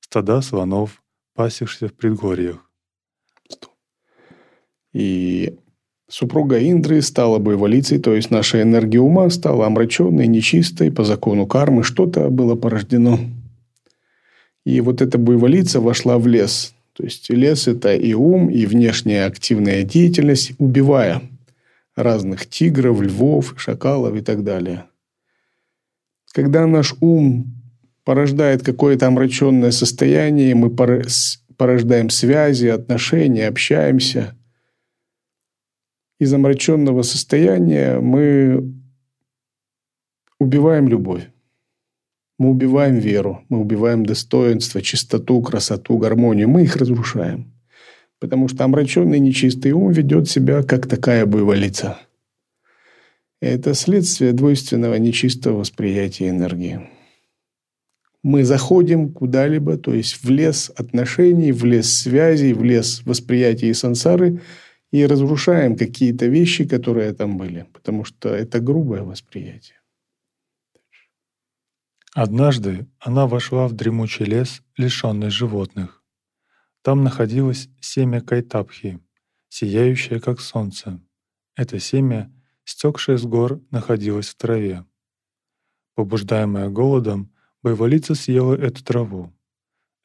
стада 0.00 0.42
слонов, 0.42 1.02
пасихшихся 1.34 1.88
в 1.88 1.94
предгорьях. 1.94 2.58
И 4.92 5.56
супруга 6.08 6.58
Индры 6.58 7.00
стала 7.02 7.38
боеволицей, 7.38 7.98
то 7.98 8.14
есть 8.14 8.30
наша 8.30 8.62
энергия 8.62 9.00
ума 9.00 9.30
стала 9.30 9.66
омраченной, 9.66 10.26
нечистой, 10.26 10.90
по 10.90 11.04
закону 11.04 11.46
кармы 11.46 11.84
что-то 11.84 12.28
было 12.28 12.56
порождено. 12.56 13.18
И 14.64 14.80
вот 14.80 15.00
эта 15.00 15.16
боеволица 15.18 15.80
вошла 15.80 16.18
в 16.18 16.26
лес. 16.26 16.74
То 16.92 17.04
есть 17.04 17.30
лес– 17.30 17.66
это 17.68 17.94
и 17.94 18.12
ум, 18.12 18.50
и 18.50 18.66
внешняя 18.66 19.24
активная 19.24 19.84
деятельность, 19.84 20.52
убивая 20.58 21.22
разных 21.96 22.48
тигров, 22.48 23.00
львов, 23.00 23.54
шакалов 23.56 24.14
и 24.16 24.20
так 24.20 24.44
далее. 24.44 24.86
Когда 26.32 26.66
наш 26.66 26.94
ум 27.00 27.59
порождает 28.10 28.64
какое-то 28.64 29.06
омраченное 29.06 29.70
состояние, 29.70 30.56
мы 30.56 30.68
порождаем 31.56 32.10
связи, 32.10 32.66
отношения, 32.66 33.46
общаемся. 33.46 34.34
Из 36.18 36.34
омраченного 36.34 37.02
состояния 37.02 38.00
мы 38.00 38.74
убиваем 40.40 40.88
любовь. 40.88 41.28
Мы 42.36 42.50
убиваем 42.50 42.98
веру, 42.98 43.44
мы 43.48 43.60
убиваем 43.60 44.04
достоинство, 44.04 44.82
чистоту, 44.82 45.40
красоту, 45.40 45.96
гармонию. 45.96 46.48
Мы 46.48 46.64
их 46.64 46.74
разрушаем. 46.74 47.52
Потому 48.18 48.48
что 48.48 48.64
омраченный 48.64 49.20
нечистый 49.20 49.70
ум 49.70 49.92
ведет 49.92 50.28
себя, 50.28 50.64
как 50.64 50.88
такая 50.88 51.26
буйволица. 51.26 51.96
Это 53.40 53.72
следствие 53.74 54.32
двойственного 54.32 54.96
нечистого 54.96 55.58
восприятия 55.58 56.28
энергии. 56.28 56.90
Мы 58.22 58.44
заходим 58.44 59.12
куда-либо, 59.12 59.78
то 59.78 59.94
есть 59.94 60.22
в 60.22 60.28
лес 60.28 60.70
отношений, 60.76 61.52
в 61.52 61.64
лес 61.64 61.90
связей, 61.90 62.52
в 62.52 62.62
лес 62.62 63.02
восприятия 63.04 63.72
сансары 63.72 64.42
и 64.90 65.06
разрушаем 65.06 65.76
какие-то 65.76 66.26
вещи, 66.26 66.66
которые 66.66 67.14
там 67.14 67.38
были, 67.38 67.66
потому 67.72 68.04
что 68.04 68.28
это 68.28 68.60
грубое 68.60 69.02
восприятие. 69.02 69.80
Однажды 72.12 72.88
она 72.98 73.26
вошла 73.26 73.68
в 73.68 73.72
дремучий 73.72 74.26
лес, 74.26 74.62
лишенный 74.76 75.30
животных. 75.30 76.02
Там 76.82 77.04
находилось 77.04 77.68
семя 77.80 78.20
кайтапхи, 78.20 79.00
сияющее 79.48 80.20
как 80.20 80.40
солнце. 80.40 81.00
Это 81.54 81.78
семя, 81.78 82.32
стекшее 82.64 83.16
с 83.16 83.24
гор, 83.24 83.60
находилось 83.70 84.28
в 84.28 84.34
траве. 84.34 84.84
Побуждаемая 85.94 86.68
голодом, 86.68 87.32
бойволица 87.62 88.14
съела 88.14 88.54
эту 88.54 88.84
траву. 88.84 89.32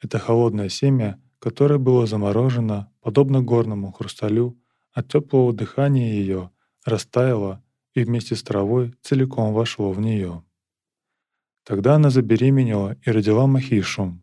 Это 0.02 0.20
холодное 0.20 0.70
семя, 0.70 1.22
которое 1.40 1.80
было 1.80 2.06
заморожено, 2.06 2.92
подобно 3.02 3.42
горному 3.42 3.92
хрусталю, 3.92 4.60
от 4.92 5.10
теплого 5.10 5.54
дыхания 5.54 6.14
ее 6.14 6.52
растаяло 6.86 7.64
и 7.94 8.04
вместе 8.04 8.36
с 8.36 8.44
травой 8.44 8.94
целиком 9.02 9.54
вошло 9.54 9.92
в 9.92 10.00
нее. 10.00 10.44
Тогда 11.64 11.96
она 11.96 12.10
забеременела 12.10 12.98
и 13.04 13.12
родила 13.12 13.48
Махишу. 13.48 14.22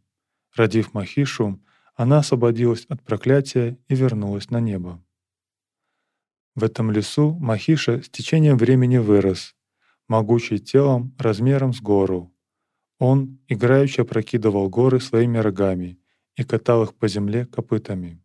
Родив 0.54 0.94
Махишу, 0.94 1.60
она 1.94 2.18
освободилась 2.18 2.86
от 2.88 3.02
проклятия 3.02 3.78
и 3.88 3.94
вернулась 3.94 4.50
на 4.50 4.60
небо. 4.60 5.02
В 6.54 6.64
этом 6.64 6.90
лесу 6.90 7.34
Махиша 7.34 8.02
с 8.02 8.08
течением 8.08 8.56
времени 8.58 8.98
вырос, 8.98 9.54
могучий 10.08 10.58
телом 10.58 11.14
размером 11.18 11.72
с 11.72 11.80
гору. 11.80 12.31
Он 13.04 13.40
играючи 13.48 14.00
опрокидывал 14.00 14.68
горы 14.68 15.00
своими 15.00 15.38
рогами 15.38 15.98
и 16.36 16.44
катал 16.44 16.84
их 16.84 16.94
по 16.94 17.08
земле 17.08 17.46
копытами. 17.46 18.22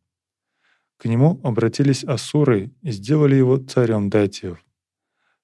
К 0.98 1.06
нему 1.06 1.40
обратились 1.44 2.04
асуры 2.04 2.72
и 2.84 2.92
сделали 2.92 3.34
его 3.34 3.58
царем 3.58 4.12
датиев. 4.12 4.64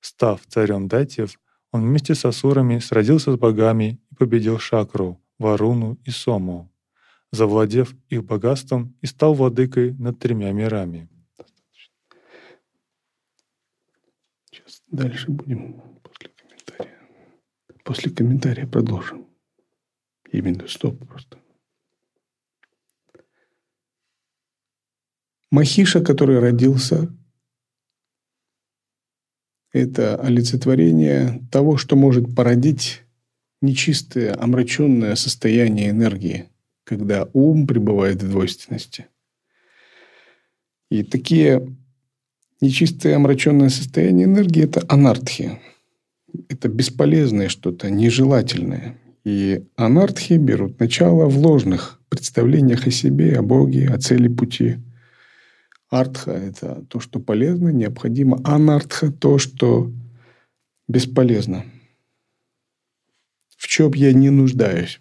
Став 0.02 0.46
царем 0.46 0.88
датиев, 0.88 1.40
он 1.72 1.82
вместе 1.82 2.14
с 2.14 2.26
асурами 2.26 2.78
сразился 2.78 3.32
с 3.32 3.38
богами 3.38 4.00
и 4.12 4.16
победил 4.16 4.60
Шакру, 4.60 5.20
Варуну 5.40 5.98
и 6.06 6.12
Сому 6.12 6.70
завладев 7.32 7.96
их 8.10 8.24
богатством 8.24 8.96
и 9.02 9.08
стал 9.08 9.34
владыкой 9.34 9.94
над 9.94 10.20
тремя 10.20 10.52
мирами. 10.52 11.10
Сейчас 14.52 14.84
дальше 14.92 15.32
будем. 15.32 15.82
После 17.84 18.12
комментария 18.12 18.66
продолжим. 18.66 19.28
Именно 20.32 20.68
стоп 20.68 21.06
просто. 21.08 21.38
Махиша, 25.52 26.02
который 26.02 26.40
родился, 26.40 27.16
это 29.72 30.16
олицетворение 30.16 31.46
того, 31.52 31.78
что 31.78 31.96
может 31.96 32.36
породить 32.36 33.04
нечистое, 33.62 34.36
омраченное 34.36 35.16
состояние 35.16 35.90
энергии– 35.92 36.50
когда 36.84 37.30
ум 37.34 37.66
пребывает 37.66 38.22
в 38.22 38.30
двойственности. 38.30 39.08
И 40.90 41.04
такие 41.04 41.76
нечистые 42.62 43.16
омраченные 43.16 43.70
состояния 43.70 44.26
энергии– 44.26 44.64
это 44.66 44.84
анартхи. 44.88 45.60
Это 46.50 46.68
бесполезное 46.68 47.50
что-то, 47.50 47.90
нежелательное. 47.90 48.98
И 49.24 49.66
анартхи 49.76 50.34
берут 50.34 50.80
начало 50.80 51.26
в 51.26 51.38
ложных 51.38 52.02
представлениях 52.10 52.88
о 52.88 52.92
себе, 52.92 53.38
о 53.38 53.42
Боге, 53.42 53.88
о 53.90 53.98
цели 53.98 54.28
пути. 54.28 54.78
Артха– 55.90 56.32
это 56.32 56.84
то, 56.90 57.00
что 57.00 57.20
полезно, 57.20 57.70
необходимо. 57.70 58.42
Анартха– 58.44 59.12
то, 59.20 59.38
что 59.38 59.92
бесполезно. 60.88 61.66
В 63.58 63.68
чем 63.68 63.94
я 63.94 64.12
не 64.12 64.30
нуждаюсь. 64.30 65.00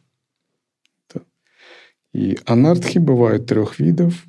И 2.12 2.38
анартхи 2.44 2.98
бывают 2.98 3.46
трех 3.46 3.78
видов 3.78 4.26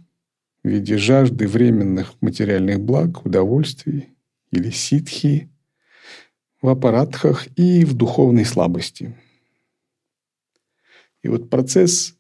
в 0.64 0.68
виде 0.68 0.98
жажды 0.98 1.48
временных 1.48 2.14
материальных 2.22 2.80
благ, 2.80 3.26
удовольствий 3.26 4.10
или 4.52 4.70
ситхи, 4.70 5.53
в 6.64 6.70
аппаратхах 6.70 7.48
и 7.58 7.84
в 7.84 7.94
духовной 7.94 8.46
слабости. 8.46 9.14
И 11.22 11.28
вот 11.28 11.50
процесс 11.50 12.16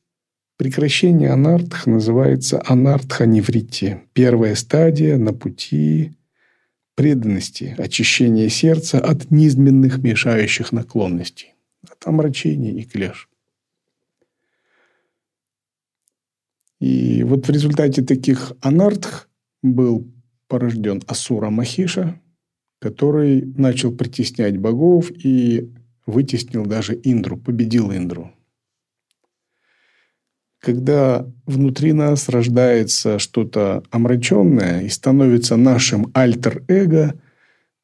прекращения 0.58 1.30
анартх 1.30 1.88
называется 1.88 2.62
анартха-неврити. 2.66 4.02
Первая 4.12 4.56
стадия 4.56 5.18
на 5.18 5.34
пути 5.34 6.12
преданности, 6.96 7.74
очищения 7.78 8.50
сердца 8.50 9.00
от 9.00 9.32
низменных 9.32 10.00
мешающих 10.00 10.74
наклонностей, 10.74 11.54
от 11.90 12.06
омрачения 12.06 12.74
и 12.74 12.84
клеш. 12.84 13.30
И 16.82 17.24
вот 17.24 17.48
в 17.48 17.50
результате 17.50 18.04
таких 18.04 18.52
анартх 18.60 19.30
был 19.62 20.06
порожден 20.50 21.02
Асура 21.08 21.50
Махиша, 21.50 22.20
который 22.84 23.42
начал 23.56 23.94
притеснять 23.94 24.58
богов 24.58 25.10
и 25.10 25.72
вытеснил 26.06 26.66
даже 26.66 27.00
Индру, 27.02 27.38
победил 27.38 27.94
Индру. 27.94 28.34
Когда 30.60 31.26
внутри 31.46 31.94
нас 31.94 32.28
рождается 32.28 33.20
что-то 33.20 33.84
омраченное 33.90 34.82
и 34.82 34.90
становится 34.90 35.56
нашим 35.56 36.12
альтер-эго– 36.14 37.14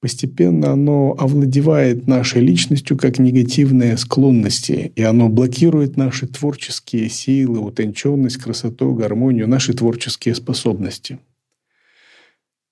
Постепенно 0.01 0.71
оно 0.71 1.13
овладевает 1.19 2.07
нашей 2.07 2.41
личностью 2.41 2.97
как 2.97 3.19
негативные 3.19 3.97
склонности, 3.97 4.93
и 4.95 5.03
оно 5.03 5.27
блокирует 5.27 5.97
наши 5.97 6.25
творческие 6.25 7.09
силы, 7.09 7.59
утонченность, 7.59 8.37
красоту, 8.37 8.93
гармонию, 8.93 9.49
наши 9.49 9.73
творческие 9.73 10.35
способности. 10.35 11.19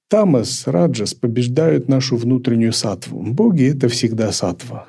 Тамас, 0.09 0.67
Раджас 0.67 1.13
побеждают 1.13 1.89
нашу 1.89 2.15
внутреннюю 2.15 2.71
сатву. 2.71 3.21
Боги– 3.21 3.63
это 3.75 3.89
всегда 3.89 4.31
сатва. 4.31 4.87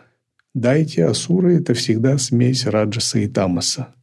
Дайте 0.55 1.05
асуры– 1.05 1.57
это 1.59 1.75
всегда 1.75 2.19
смесь 2.19 2.67
Раджаса 2.67 3.19
и 3.19 3.27
Тамаса. 3.27 3.95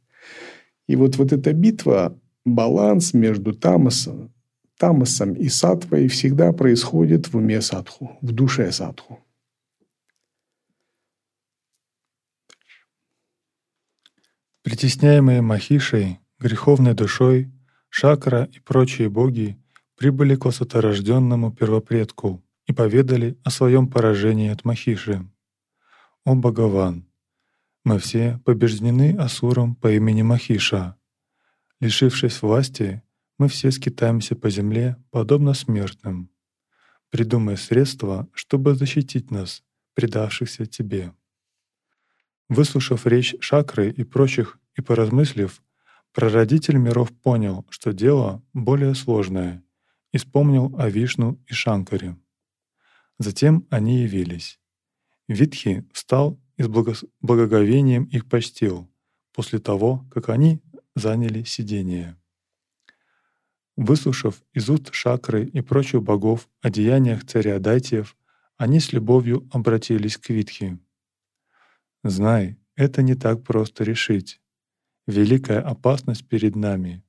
И 0.87 0.95
вот, 0.97 1.15
вот 1.15 1.31
эта 1.31 1.53
битва, 1.53 2.19
баланс 2.43 3.13
между 3.13 3.53
Тамасом, 3.53 4.33
тамасом 4.77 5.33
и 5.33 5.47
сатвой 5.47 6.09
всегда 6.09 6.51
происходит 6.51 7.31
в 7.31 7.37
уме 7.37 7.61
садху, 7.61 8.17
в 8.21 8.31
душе 8.33 8.71
садху. 8.73 9.19
Притесняемые 14.63 15.41
Махишей, 15.41 16.19
греховной 16.39 16.93
душой, 16.93 17.51
Шакра 17.89 18.49
и 18.51 18.59
прочие 18.59 19.09
боги 19.09 19.57
прибыли 19.95 20.35
к 20.35 20.45
высоторожденному 20.45 21.51
первопредку 21.51 22.43
и 22.67 22.73
поведали 22.73 23.37
о 23.43 23.49
своем 23.49 23.87
поражении 23.87 24.49
от 24.49 24.65
Махиши. 24.65 25.27
«О 26.23 26.35
Богован! 26.35 27.05
Мы 27.83 27.99
все 27.99 28.39
побеждены 28.43 29.15
Асуром 29.15 29.75
по 29.75 29.91
имени 29.91 30.23
Махиша. 30.23 30.97
Лишившись 31.79 32.41
власти, 32.41 33.03
мы 33.37 33.47
все 33.47 33.69
скитаемся 33.69 34.35
по 34.35 34.49
земле, 34.49 34.97
подобно 35.11 35.53
смертным, 35.53 36.31
придумая 37.11 37.57
средства, 37.57 38.27
чтобы 38.33 38.75
защитить 38.75 39.29
нас, 39.29 39.63
предавшихся 39.93 40.65
Тебе. 40.65 41.13
Выслушав 42.49 43.05
речь 43.05 43.35
Шакры 43.39 43.91
и 43.91 44.03
прочих 44.03 44.57
и 44.75 44.81
поразмыслив, 44.81 45.61
прародитель 46.11 46.77
миров 46.77 47.11
понял, 47.11 47.65
что 47.69 47.91
дело 47.91 48.41
более 48.53 48.95
сложное, 48.95 49.64
и 50.15 50.17
вспомнил 50.17 50.73
о 50.79 50.89
Вишну 50.89 51.37
и 51.45 51.53
Шанкаре. 51.53 52.15
Затем 53.19 53.67
они 53.69 54.03
явились. 54.03 54.61
Витхи 55.27 55.85
встал 55.91 56.39
и 56.55 56.63
с 56.63 56.69
благоговением 57.19 58.05
их 58.05 58.29
почтил 58.29 58.89
после 59.33 59.59
того, 59.59 60.07
как 60.09 60.29
они 60.29 60.61
заняли 60.95 61.43
сидение. 61.43 62.15
Выслушав 63.75 64.41
из 64.53 64.69
уст 64.69 64.93
Шакры 64.93 65.47
и 65.47 65.59
прочих 65.59 66.01
богов 66.01 66.47
о 66.61 66.69
деяниях 66.69 67.25
царя 67.25 67.59
Дайтиев, 67.59 68.15
они 68.55 68.79
с 68.79 68.93
любовью 68.93 69.49
обратились 69.51 70.17
к 70.17 70.29
Витхи. 70.29 70.79
Знай, 72.05 72.57
это 72.77 73.01
не 73.01 73.15
так 73.15 73.43
просто 73.43 73.83
решить. 73.83 74.39
Великая 75.07 75.59
опасность 75.59 76.25
перед 76.25 76.55
нами. 76.55 77.03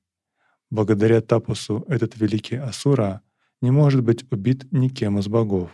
Благодаря 0.69 1.21
Тапусу 1.21 1.85
этот 1.87 2.17
великий 2.17 2.57
Асура 2.57 3.21
не 3.61 3.71
может 3.71 4.03
быть 4.03 4.29
убит 4.31 4.71
никем 4.71 5.17
из 5.17 5.27
богов. 5.27 5.71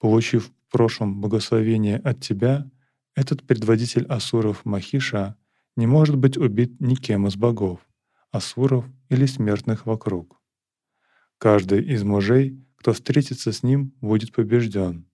Получив 0.00 0.46
в 0.46 0.72
прошлом 0.72 1.20
благословение 1.20 1.98
от 1.98 2.20
тебя, 2.20 2.68
этот 3.14 3.44
предводитель 3.46 4.06
Асуров 4.06 4.64
Махиша 4.64 5.36
не 5.76 5.86
может 5.86 6.16
быть 6.16 6.36
убит 6.36 6.80
никем 6.80 7.26
из 7.26 7.36
богов, 7.36 7.80
асуров 8.30 8.84
или 9.08 9.26
смертных 9.26 9.86
вокруг. 9.86 10.40
Каждый 11.38 11.84
из 11.84 12.02
мужей, 12.02 12.58
кто 12.76 12.92
встретится 12.92 13.52
с 13.52 13.62
ним, 13.62 13.94
будет 14.00 14.32
побежден. 14.32 15.06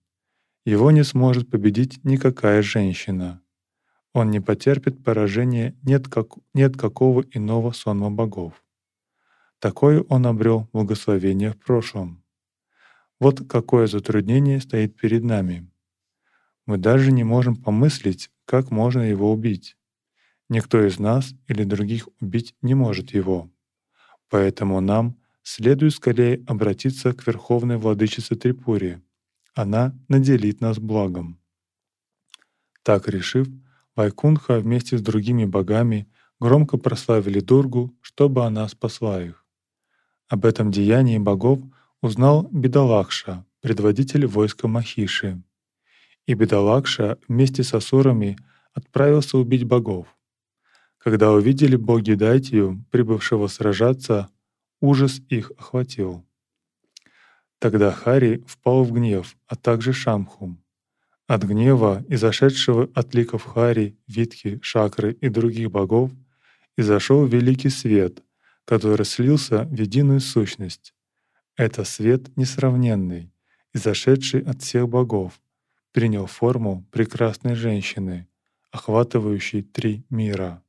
Его 0.65 0.91
не 0.91 1.03
сможет 1.03 1.49
победить 1.49 2.03
никакая 2.03 2.61
женщина. 2.61 3.41
Он 4.13 4.31
не 4.31 4.39
потерпит 4.39 5.03
поражения 5.03 5.77
ни 5.83 5.93
от, 5.93 6.07
как, 6.07 6.33
ни 6.53 6.61
от 6.61 6.75
какого 6.75 7.23
иного 7.31 7.71
сонма 7.71 8.09
богов. 8.11 8.63
Такое 9.59 10.03
он 10.07 10.25
обрел 10.25 10.69
благословение 10.71 11.51
в 11.51 11.57
прошлом. 11.57 12.23
Вот 13.19 13.45
какое 13.49 13.87
затруднение 13.87 14.61
стоит 14.61 14.95
перед 14.95 15.23
нами. 15.23 15.69
Мы 16.65 16.77
даже 16.77 17.11
не 17.11 17.25
можем 17.25 17.57
помыслить, 17.57 18.31
как 18.45 18.71
можно 18.71 19.01
его 19.01 19.31
убить. 19.33 19.75
Никто 20.47 20.81
из 20.85 20.97
нас 20.97 21.33
или 21.47 21.65
других 21.65 22.07
убить 22.21 22.55
не 22.61 22.73
может 22.73 23.11
его. 23.11 23.51
Поэтому 24.29 24.79
нам 24.79 25.17
следует 25.43 25.93
скорее 25.93 26.43
обратиться 26.47 27.11
к 27.13 27.27
Верховной 27.27 27.77
Владычице 27.77 28.35
Трипури. 28.35 29.01
Она 29.55 29.93
наделит 30.07 30.61
нас 30.61 30.79
благом. 30.79 31.37
Так 32.83 33.09
решив, 33.09 33.47
Вайкунха 33.95 34.59
вместе 34.59 34.97
с 34.97 35.01
другими 35.01 35.43
богами 35.43 36.07
громко 36.39 36.77
прославили 36.77 37.41
Дургу, 37.41 37.93
чтобы 37.99 38.45
она 38.45 38.67
спасла 38.69 39.21
их. 39.21 39.45
Об 40.29 40.45
этом 40.45 40.69
деянии 40.69 41.17
богов 41.17 41.59
узнал 42.01 42.47
Бедалакша, 42.51 43.45
предводитель 43.61 44.27
войска 44.27 44.67
Махиши. 44.67 45.41
И 46.27 46.35
Бедалакша 46.35 47.17
вместе 47.27 47.63
с 47.63 47.73
асурами 47.73 48.37
отправился 48.73 49.39
убить 49.39 49.63
богов. 49.63 50.05
Когда 50.99 51.31
увидели 51.31 51.75
боги 51.75 52.13
Дайтию, 52.13 52.85
прибывшего 52.91 53.47
сражаться, 53.47 54.29
ужас 54.79 55.19
их 55.29 55.51
охватил. 55.57 56.23
Тогда 57.57 57.91
Хари 57.91 58.43
впал 58.45 58.83
в 58.83 58.91
гнев, 58.91 59.35
а 59.47 59.55
также 59.55 59.93
Шамхум. 59.93 60.63
От 61.25 61.43
гнева, 61.43 62.05
изошедшего 62.07 62.87
от 62.93 63.15
ликов 63.15 63.45
Хари, 63.45 63.97
Витхи, 64.07 64.59
Шакры 64.61 65.13
и 65.13 65.29
других 65.29 65.71
богов, 65.71 66.11
изошел 66.77 67.25
великий 67.25 67.69
свет, 67.69 68.23
который 68.69 69.03
слился 69.03 69.63
в 69.63 69.73
единую 69.73 70.19
сущность. 70.19 70.93
Это 71.55 71.83
свет 71.83 72.37
несравненный, 72.37 73.33
изошедший 73.73 74.41
от 74.41 74.61
всех 74.61 74.87
богов, 74.87 75.41
принял 75.91 76.27
форму 76.27 76.87
прекрасной 76.91 77.55
женщины, 77.55 78.27
охватывающей 78.69 79.63
три 79.63 80.05
мира. 80.11 80.63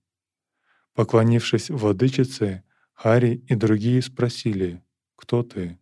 Поклонившись 0.94 1.68
владычице, 1.68 2.64
Хари 2.94 3.44
и 3.46 3.54
другие 3.54 4.00
спросили 4.00 4.82
«Кто 5.14 5.42
ты?». 5.42 5.78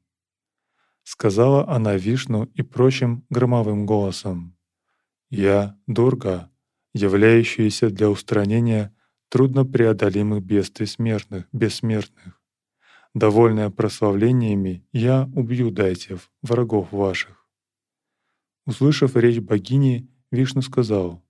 Сказала 1.05 1.69
она 1.69 1.95
Вишну 1.95 2.47
и 2.47 2.63
прочим 2.63 3.25
громовым 3.31 3.87
голосом 3.87 4.57
«Я 5.31 5.79
Дурга, 5.87 6.51
являющаяся 6.95 7.91
для 7.91 8.11
устранения 8.11 8.93
труднопреодолимых 9.29 10.43
бедствий 10.43 10.87
смертных, 10.87 11.49
бессмертных. 11.53 12.41
Довольная 13.15 13.71
прославлениями, 13.71 14.87
я 14.93 15.29
убью 15.35 15.71
дайтев, 15.71 16.31
врагов 16.43 16.93
ваших». 16.93 17.47
Услышав 18.67 19.17
речь 19.17 19.41
богини, 19.41 20.09
Вишну 20.31 20.63
сказал 20.63 21.23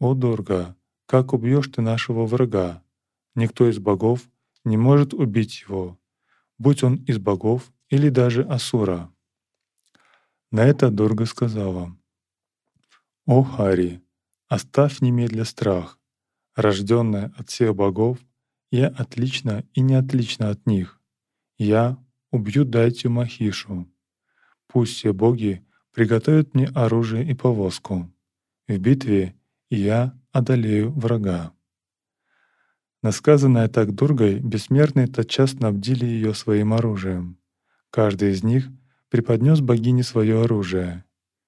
«О, 0.00 0.14
Дурга, 0.14 0.76
как 1.06 1.32
убьешь 1.32 1.68
ты 1.68 1.80
нашего 1.80 2.26
врага? 2.26 2.82
Никто 3.36 3.68
из 3.68 3.78
богов 3.78 4.28
не 4.64 4.76
может 4.76 5.14
убить 5.14 5.62
его, 5.62 5.98
будь 6.58 6.82
он 6.82 6.96
из 6.96 7.18
богов 7.18 7.72
или 7.88 8.08
даже 8.08 8.42
Асура. 8.42 9.12
На 10.50 10.64
это 10.64 10.90
Дурга 10.90 11.26
сказала, 11.26 11.96
«О, 13.26 13.42
Хари, 13.42 14.02
оставь 14.48 15.00
немедля 15.00 15.44
страх. 15.44 15.95
Рожденная 16.56 17.34
от 17.36 17.50
всех 17.50 17.76
богов, 17.76 18.18
я 18.70 18.88
отлично 18.88 19.64
и 19.74 19.82
не 19.82 19.94
отлично 19.94 20.48
от 20.48 20.66
них. 20.66 20.98
Я 21.58 22.02
убью 22.30 22.64
Дайтю 22.64 23.10
Махишу. 23.10 23.86
Пусть 24.66 24.94
все 24.94 25.12
боги 25.12 25.64
приготовят 25.92 26.54
мне 26.54 26.66
оружие 26.68 27.28
и 27.28 27.34
повозку. 27.34 28.10
В 28.68 28.78
битве 28.78 29.34
я 29.68 30.18
одолею 30.32 30.92
врага. 30.92 31.52
Насказанная 33.02 33.68
так 33.68 33.94
Дургой, 33.94 34.40
бессмертные 34.40 35.06
тотчас 35.06 35.52
снабдили 35.52 36.06
ее 36.06 36.32
своим 36.32 36.72
оружием. 36.72 37.38
Каждый 37.90 38.32
из 38.32 38.42
них 38.42 38.66
преподнес 39.10 39.60
богине 39.60 40.02
свое 40.02 40.42
оружие. 40.42 41.04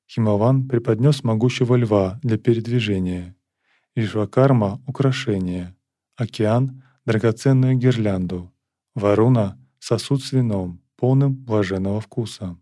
Химаван 0.06 0.68
преподнес 0.68 1.24
могучего 1.24 1.76
льва 1.76 2.20
для 2.22 2.38
передвижения, 2.38 3.34
Вишвакарма— 3.98 4.80
украшение, 4.86 5.74
Океан— 6.14 6.84
драгоценную 7.04 7.76
гирлянду, 7.76 8.52
Варуна— 8.94 9.58
сосуд 9.80 10.22
с 10.22 10.30
вином, 10.30 10.80
полным 10.94 11.34
блаженного 11.34 12.00
вкуса. 12.00 12.56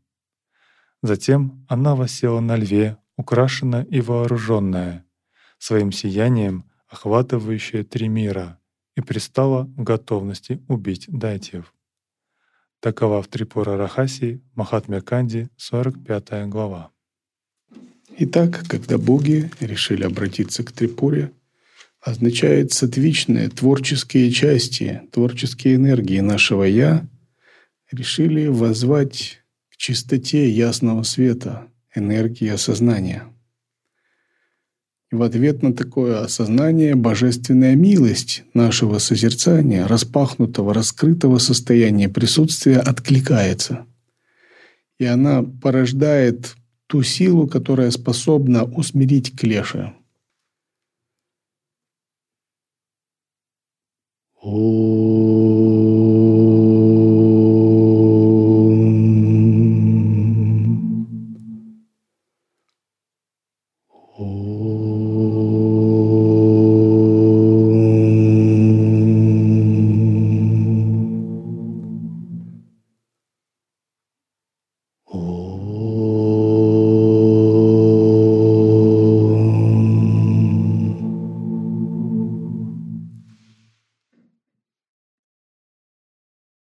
Затем 1.02 1.66
она 1.68 1.94
восела 1.94 2.40
на 2.40 2.56
льве, 2.56 2.96
украшенная 3.18 3.84
и 3.84 4.00
вооруженная, 4.00 5.04
своим 5.58 5.92
сиянием 5.92 6.64
охватывающая 6.88 7.84
три 7.84 8.08
мира— 8.08 8.58
и 8.96 9.02
пристала 9.02 9.64
в 9.64 9.82
готовности 9.82 10.64
убить 10.68 11.04
дайтьев. 11.06 11.74
Такова 12.80 13.20
в 13.20 13.28
Трипура 13.28 13.76
Рахаси, 13.76 14.42
Махатмя 14.54 15.02
Канди, 15.02 15.50
45 15.56 16.48
глава. 16.48 16.92
Итак, 18.18 18.64
когда 18.68 18.98
боги 18.98 19.50
решили 19.60 20.04
обратиться 20.04 20.64
к 20.64 20.72
Трипуре, 20.72 21.32
означает 22.00 22.72
сатвичные 22.72 23.48
творческие 23.48 24.30
части, 24.30 25.02
творческие 25.12 25.74
энергии 25.74 26.20
нашего 26.20 26.64
«я» 26.64 27.06
решили 27.90 28.46
возвать 28.46 29.42
к 29.70 29.76
чистоте 29.76 30.48
ясного 30.50 31.02
света, 31.02 31.68
энергии 31.94 32.48
осознания– 32.48 33.24
в 35.12 35.22
ответ 35.22 35.62
на 35.62 35.72
такое 35.72 36.20
осознание 36.20 36.96
божественная 36.96 37.76
милость 37.76 38.42
нашего 38.54 38.98
созерцания, 38.98 39.86
распахнутого, 39.86 40.74
раскрытого 40.74 41.38
состояния 41.38 42.08
присутствия 42.08 42.78
откликается. 42.78 43.86
И 44.98 45.04
она 45.04 45.44
порождает 45.44 46.56
ту 46.86 47.02
силу, 47.02 47.46
которая 47.46 47.90
способна 47.90 48.64
усмирить 48.64 49.38
клеши. 49.38 49.92
О 54.40 54.85